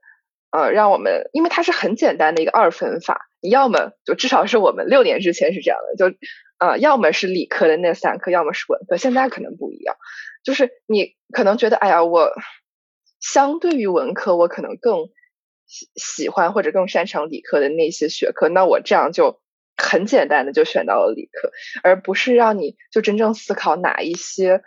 [0.52, 6.16] 呃，让我们，因为它是很简单的一个二分法，你要么就至少是我们六年之前是这样的，就
[6.60, 8.98] 呃，要么是理科的那三科，要么是文科。
[8.98, 9.96] 现在可能不一样，
[10.44, 12.32] 就是你可能觉得，哎呀，我
[13.20, 15.10] 相对于文科，我可能更。
[15.96, 19.40] 喜欢或者更擅长理科的那些学科，那我这样就
[19.78, 21.52] 很简单的就选到了理科，
[21.82, 24.62] 而不是让你就真正思考哪一些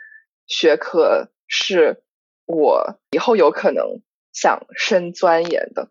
[0.46, 2.02] 学科是
[2.46, 4.00] 我以后有可能
[4.32, 5.88] 想深钻研的。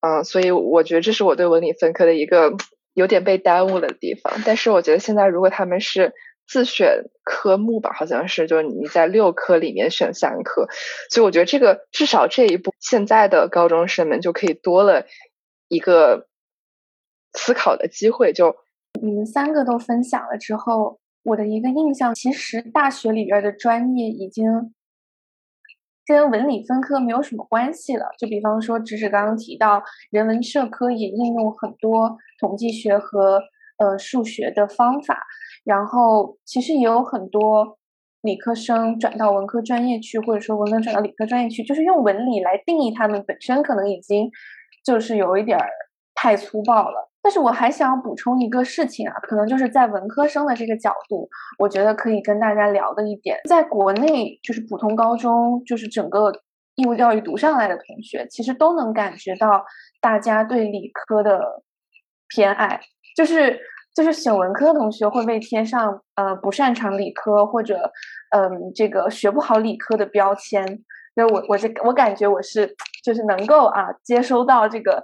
[0.00, 2.56] 嗯，所以我觉得这是我对文理分科的一个
[2.92, 4.42] 有点被耽误了的地方。
[4.44, 6.12] 但是我觉得现在如果他们是
[6.46, 10.66] 自选科目吧，好像是，就是你在六科里面选三科，
[11.10, 15.06] 所以我觉得这个至少这一步，现在的高中生们就可以多了
[15.68, 16.28] 一个
[17.32, 18.32] 思考的机会。
[18.32, 18.54] 就
[19.00, 24.74] 你们三个都分享了之后，我的一个印象，其实大学里边的专业已经
[26.06, 28.06] 跟文理分科没有什么关系了。
[28.18, 33.40] 就比方说，只是刚刚提到人文社科也应用很多统计学和
[33.78, 35.24] 呃数学的方法。
[35.64, 37.78] 然后其实也有很多
[38.20, 44.30] 理科生转到文科专业去，或者说文科转到理科专业去，就是用文理来定义他们本身，可能已经
[44.84, 45.68] 就是有一点儿
[46.14, 47.10] 太粗暴了。
[47.22, 56.30] 但是我还想补充一个事情啊，可能就是在文科生的这个角度，我觉得可以跟大家聊的一点，在国内就是普通高中，就是整个
[56.74, 59.64] 义务教育读上来的同学，其实都能感觉到
[60.02, 61.62] 大家对理科的
[62.28, 62.80] 偏爱，
[63.16, 63.58] 就是。
[63.94, 67.92] 就是选文科的同学会被贴上呃不擅长理科或者
[68.36, 70.82] 嗯这个学不好理科的标签，
[71.14, 72.74] 那我我这我感觉我是
[73.04, 75.02] 就是能够啊接收到这个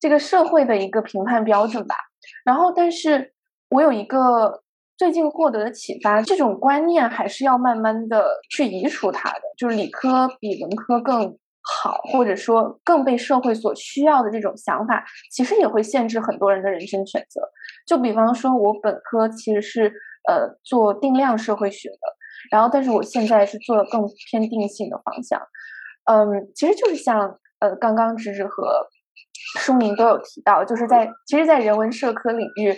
[0.00, 1.96] 这个社会的一个评判标准吧。
[2.44, 3.32] 然后，但是
[3.70, 4.62] 我有一个
[4.96, 11.38] 最近获得的启发，这种观念还是要慢慢的去移除它的，就是理科比文科更。
[11.68, 17.40] 好，或者说更被社会所需要的这种想法，其实也会限制很多人的人生选择。
[17.84, 19.92] 就比方说，我本科其实是
[20.28, 21.96] 呃做定量社会学的，
[22.52, 25.40] 然后但是我现在是做更偏定性的方向。
[26.04, 28.86] 嗯，其实就是像呃刚刚芝芝和
[29.58, 32.76] 书明都有提到，就是在其实，在人文社科领域，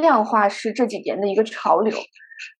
[0.00, 1.98] 量化是这几年的一个潮流。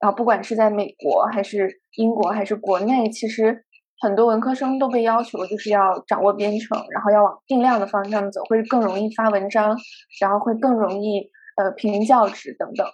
[0.01, 3.65] 然后不管是在美国还是英国还是国内，其实。
[4.01, 9.77] 很多文科生都被要求就是要掌握编程，然后要往定量的方向走，会更容易发文章，
[10.21, 12.87] 然后会更容易呃评教职等等。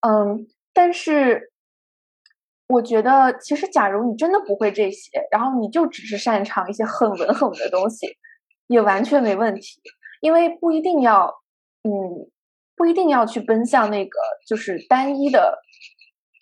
[0.00, 1.52] 嗯，但是
[2.66, 8.06] 我觉得其实，假如你真的不会这些，然后你就只是擅长一些很文很文的东西，
[8.68, 9.80] 也完全没问题，
[10.22, 11.26] 因为不一定要
[11.82, 11.90] 嗯
[12.74, 15.58] 不一定要去奔向那个就是单一的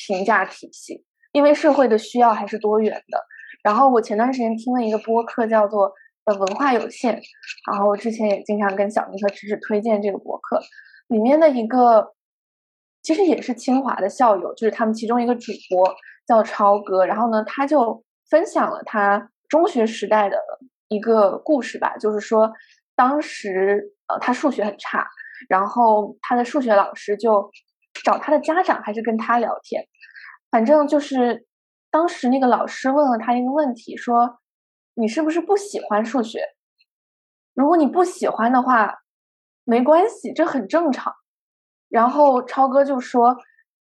[0.06, 3.24] 评价体系，因为社会的需要还是多元的。
[3.66, 5.92] 然后我前段时间听了一个播客，叫做
[6.24, 7.20] 呃文化有限。
[7.68, 10.60] 然后我之前也经常跟小明和芝芝推荐这个播客，
[11.08, 12.14] 里面的一个
[13.02, 15.92] 其实也是清华的校友，就是他们其中一个主播
[16.28, 17.04] 叫超哥。
[17.04, 20.38] 然后呢，他就分享了他中学时代的
[20.86, 22.48] 一个故事吧，就是说
[22.94, 25.04] 当时呃他数学很差，
[25.48, 27.50] 然后他的数学老师就
[28.04, 29.84] 找他的家长还是跟他聊天，
[30.52, 31.44] 反正就是。
[31.96, 34.38] 当时那个老师问了他一个问题，说
[34.92, 36.40] ：“你是不是不喜欢数学？
[37.54, 38.98] 如果你不喜欢的话，
[39.64, 41.14] 没关系，这很正常。”
[41.88, 43.34] 然后超哥就说：“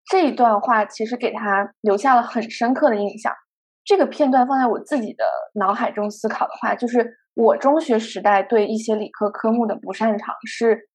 [0.09, 3.31] 这一段话其实给他留下了很深刻的印象。
[3.85, 10.89] 这个片段放在我自己的脑海中思考的话，就是我中学时代对一些理科科目的不擅长是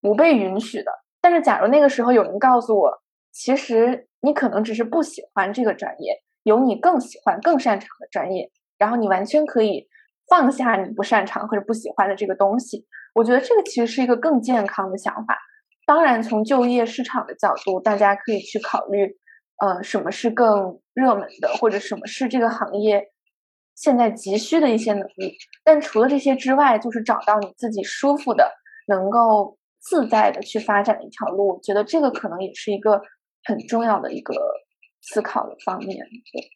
[0.00, 0.90] 不被允许的。
[1.20, 6.14] 但是，假如那个时候有人告诉我，其实你可能只是不喜欢这个专业。”
[6.48, 9.86] 有你更喜欢、更擅长的专业，然后你完全可以
[10.28, 12.86] 放下你不擅长或者不喜欢的这个东西。
[13.14, 15.38] 我觉得这个其实是一个更健康的想法。
[15.86, 19.16] 当然，从就业市场的角度，大家可以去考虑，
[19.58, 23.10] 呃，什么是更热门的，或者什么是这个行业
[23.74, 25.36] 现在急需的一些能力。
[25.64, 28.50] 但除了这些之外，就是找到你自己舒服的、
[28.86, 31.54] 能够自在的去发展的一条路。
[31.54, 33.00] 我觉得这个可能也是一个
[33.44, 34.34] 很重要的一个。
[35.00, 36.50] 思考的方面，对，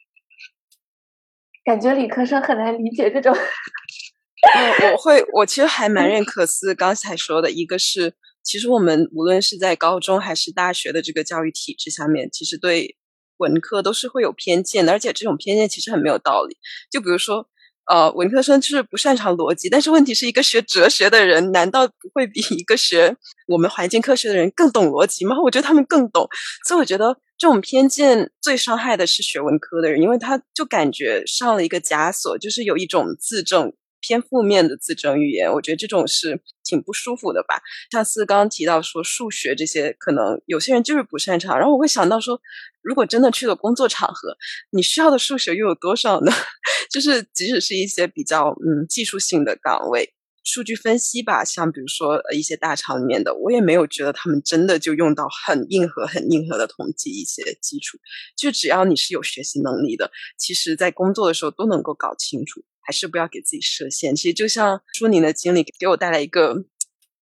[1.65, 3.35] 感觉理科生很难理解这种。
[3.35, 12.97] 我我会，我其实还蛮认可思刚才说的，一个是，其实我们无论是在高中还是大学的这个教育体制下面，其实对
[13.37, 16.57] 文科都是会有偏见的，而且这种偏见其实很没有道理。
[16.91, 17.49] 就比如说。
[17.91, 23.15] 呃，文科生就是不擅长逻辑，但是问题是一个学哲学的人，难道不会比一个学
[23.49, 25.37] 我们环境科学的人更懂逻辑吗？
[25.43, 26.29] 我觉得他们更懂，
[26.65, 35.53] 所以我觉得这种偏见最伤害的是学文科的人，因为他就感觉上了一个枷锁，就是有一种自证偏负面的自证语言。
[35.53, 37.61] 我觉得这种是挺不舒服的吧。
[37.91, 42.41] 上次刚刚提到说数学这些，可能有些人就是不擅长，然后我会想到说。
[42.85, 44.37] 如果真的去了工作场合，
[44.71, 46.33] 你需要的数学又有多少呢？
[46.91, 50.13] 就是即使是一些比较嗯技术性的岗位，
[50.45, 57.99] 数据分析吧，像比如说一些大厂里面的，我也没有觉得他们真的就用到很硬核、很硬核的统计一些基础。
[58.37, 62.65] 就只要你是有学习能力的，其实在工作的时候都能够搞清楚。
[62.85, 64.17] 还是不要给自己设限。
[64.17, 66.65] 其实就像朱宁的经历给我带来一个。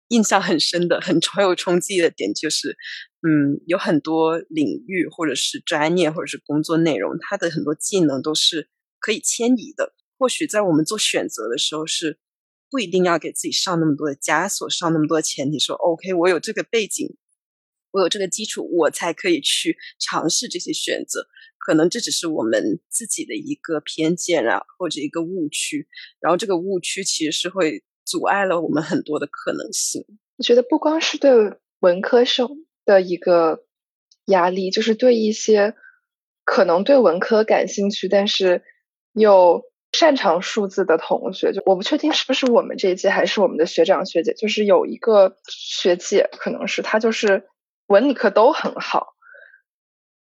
[0.09, 2.77] 印象很深的、很很有冲击的点就是，
[3.27, 8.69] 嗯，有很多领域或者是专业或者是工作内容，它的很多技能都是
[9.01, 9.95] 可以迁移的。
[10.19, 12.19] 或许在我们做选择的时候，是
[12.75, 17.17] 不一定要给自己上那么多的枷锁，上那么多前提，说 OK，我有这个背景，
[17.93, 21.29] 我有这个基础，我才可以去尝试这些选择。
[21.57, 25.87] 可能这只是我们自己的一个偏见啊，或者一个误区。
[26.19, 30.05] 然后这个误区其实是会阻碍了我们很多的可能性。
[30.37, 31.31] 我觉得不光是对
[31.79, 33.65] 文科生的一个
[34.25, 35.77] 压力，就是对一些
[36.43, 38.65] 可能对文科感兴趣，但是
[39.13, 39.63] 又
[39.95, 41.53] 擅长数字的同学。
[41.53, 47.49] 就我不确定是不是我们这一届，还是我们的学长学姐，就是有一个学姐，可能是她就是
[47.87, 49.15] 文理科都很好，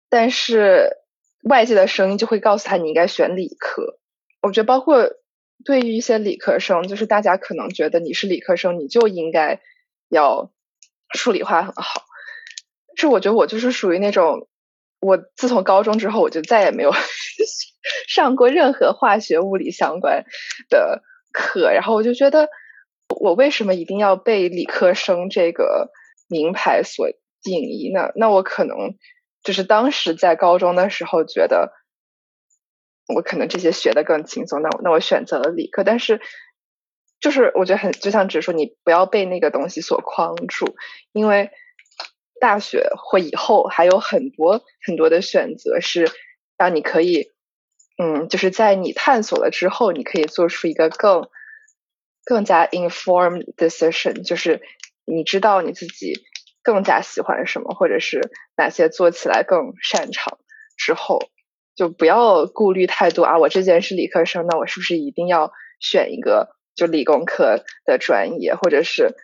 [0.08, 0.98] 但是。
[1.46, 3.98] 外界的声音就会告诉他你应该选理科。
[4.40, 5.10] 我觉得，包括
[5.62, 9.60] 对于一些理科生，就是大家可能觉得你是理科生，你就应该
[10.08, 10.50] 要
[11.12, 12.00] 数理化很好。
[12.96, 14.48] 是我觉得我就是属于那种，
[15.00, 16.90] 我自从高中之后，我就再也没有
[18.08, 20.24] 上过任何化学、物理相关
[20.68, 21.72] 的课。
[21.72, 22.48] 然后我就觉得，
[23.20, 25.90] 我为什么一定要被理科生这个
[26.28, 27.08] 名牌所
[27.42, 28.12] 定义呢？
[28.16, 28.76] 那我可能。
[29.42, 31.70] 就是当时在高中的时候，觉得
[33.14, 35.84] 我可能这些学的更轻松，那我那我选择了理科。
[35.84, 36.18] 但是，
[37.20, 40.74] 就是我觉得很就像直说，你不要被那个东西所框住，
[41.12, 41.50] 因为
[42.40, 46.10] 大学或以后还有很多很多的选择是
[46.56, 47.33] 让你可以，
[47.96, 51.28] 嗯，就是在你探索了之后，你可以做出一个更
[52.24, 54.62] 更加 informed decision，就是
[55.04, 56.24] 你知道你自己。
[56.66, 60.38] 更加喜欢什么，或者是哪些做起来更擅长
[60.78, 61.18] 之后，
[61.76, 63.36] 就不要顾虑太多啊！
[63.36, 69.14] 我这件是理科生，那我是不是一定要选一个就理工科的专业，或者是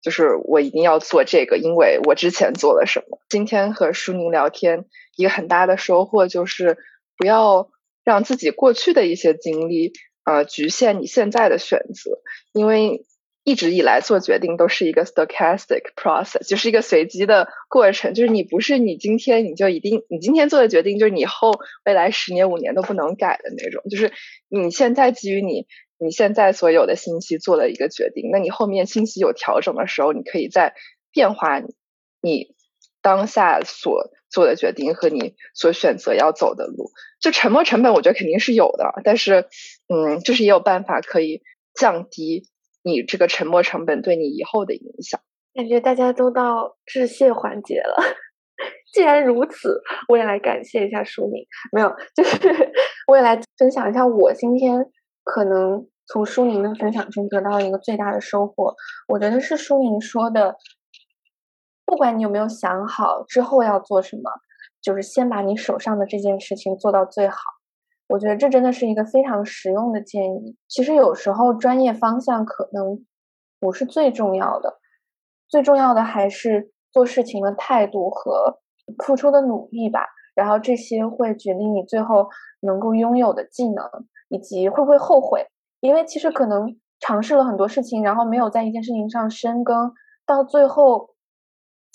[0.00, 3.18] 就是我一定要做这个，因为我之前做了什么？
[3.28, 4.86] 今天和舒宁聊天，
[5.18, 6.78] 一个很大的收获就是
[7.18, 7.68] 不要
[8.06, 9.92] 让自己过去的一些经历
[10.24, 12.22] 呃局限你现在的选择，
[12.54, 13.04] 因为。
[13.48, 18.12] 一直以来做决定都是一个 stochastic process，就是一个随机的过程。
[18.12, 21.52] 就是你不是你今天你就一定，你今天做的决定就是你后
[21.84, 23.84] 未来十年五年都不能改的那种。
[23.88, 24.12] 就是
[24.48, 30.74] 你现在基于你你现在所有的信息做了一个决定，那你后面信息有调整的时候，你可以再
[31.12, 31.62] 变化
[32.20, 32.55] 你
[33.06, 36.90] 当下所做的决定和你所选择要走的路。
[37.20, 39.46] 就沉没成本，我觉得肯定是有的，但是
[39.86, 41.42] 嗯，就是也有办法可以
[41.72, 42.48] 降低。
[42.82, 45.20] 你这个沉没成本对你以后的影响，
[45.54, 47.96] 感觉大家都到致谢环节了。
[48.92, 51.46] 既然如此，我也来感谢一下舒宁。
[51.70, 52.38] 没有，就是
[53.06, 54.84] 我也来分享一下我今天
[55.22, 58.74] 可能从舒宁的分享中得到一个最大的收获。
[59.06, 60.56] 我觉得是舒宁说的，
[61.86, 64.30] 不管你有没有想好之后要做什么，
[64.82, 67.38] 就是先把你手上的这件事情做到最好。
[68.08, 70.56] 我觉得这真的是一个非常实用的建议。
[70.68, 73.04] 其实有时候专业方向可能
[73.58, 74.78] 不是最重要的，
[75.48, 78.60] 最重要的还是做事情的态度和
[79.04, 80.06] 付出的努力吧。
[80.34, 82.28] 然后这些会决定你最后
[82.60, 83.88] 能够拥有的技能，
[84.28, 85.46] 以及会不会后悔。
[85.80, 89.92] 因为其实可能尝试了很多事情，然后没有在一件事情上深耕，
[90.26, 91.10] 到最后，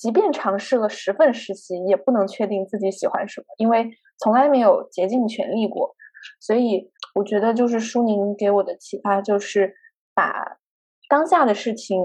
[0.02, 5.96] 即便尝试了十份实习，也不能确定自己喜欢什么，因为从来没有竭尽全力过。
[6.40, 9.76] 所以我觉得，就是舒宁给我的启发，就是
[10.16, 10.58] 把
[11.08, 12.02] 当下的事情，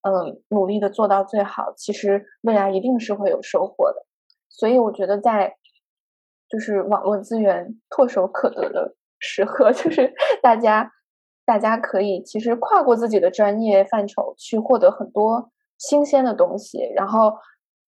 [0.00, 1.74] 嗯，努力的做到最好。
[1.76, 4.06] 其实未来一定是会有收获的。
[4.48, 5.56] 所以我觉得，在
[6.48, 10.90] 就是网络资源唾手可得的 时刻，就是大家
[11.44, 15.50] 大家可以其实跨过自己的专业范畴，去获得很多
[15.88, 17.34] 新鲜的东西，然后。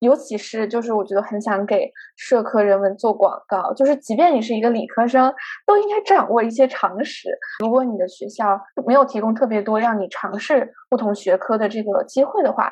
[0.01, 5.33] 尤其是，就是我觉得很想给社科人文做广告，就是即便你是一个理科生，
[5.65, 7.31] 都应该掌握一些常识。
[7.61, 12.71] 如果你的学校没有提供特别多让你尝试不同学科的这个机会的话，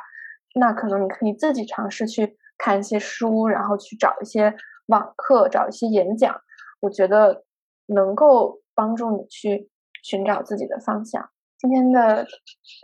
[0.60, 4.54] 那可能你可以自己尝试去看一些书，然后去找一些
[4.88, 6.38] 网课，找一些演讲。
[6.80, 7.42] 我觉得
[7.86, 9.70] 能够帮助你去
[10.02, 11.30] 寻找自己的方向。
[11.58, 12.26] 今天的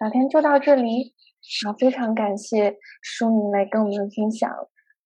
[0.01, 1.13] 聊天就到这里。
[1.63, 4.51] 然后非常感谢舒明来跟我们分享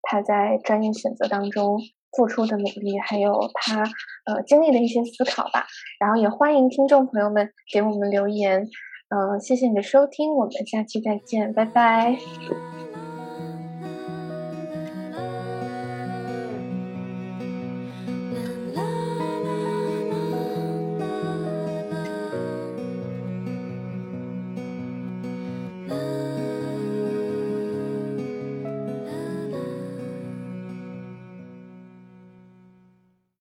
[0.02, 1.78] 他在专业选择当中
[2.16, 3.82] 付出的努力，还有他
[4.26, 5.66] 呃经历的一些思考吧。
[5.98, 8.68] 然后也欢迎听众朋友们给我们留言。
[9.08, 12.16] 嗯，谢谢你的收听，我们下期再见，拜拜。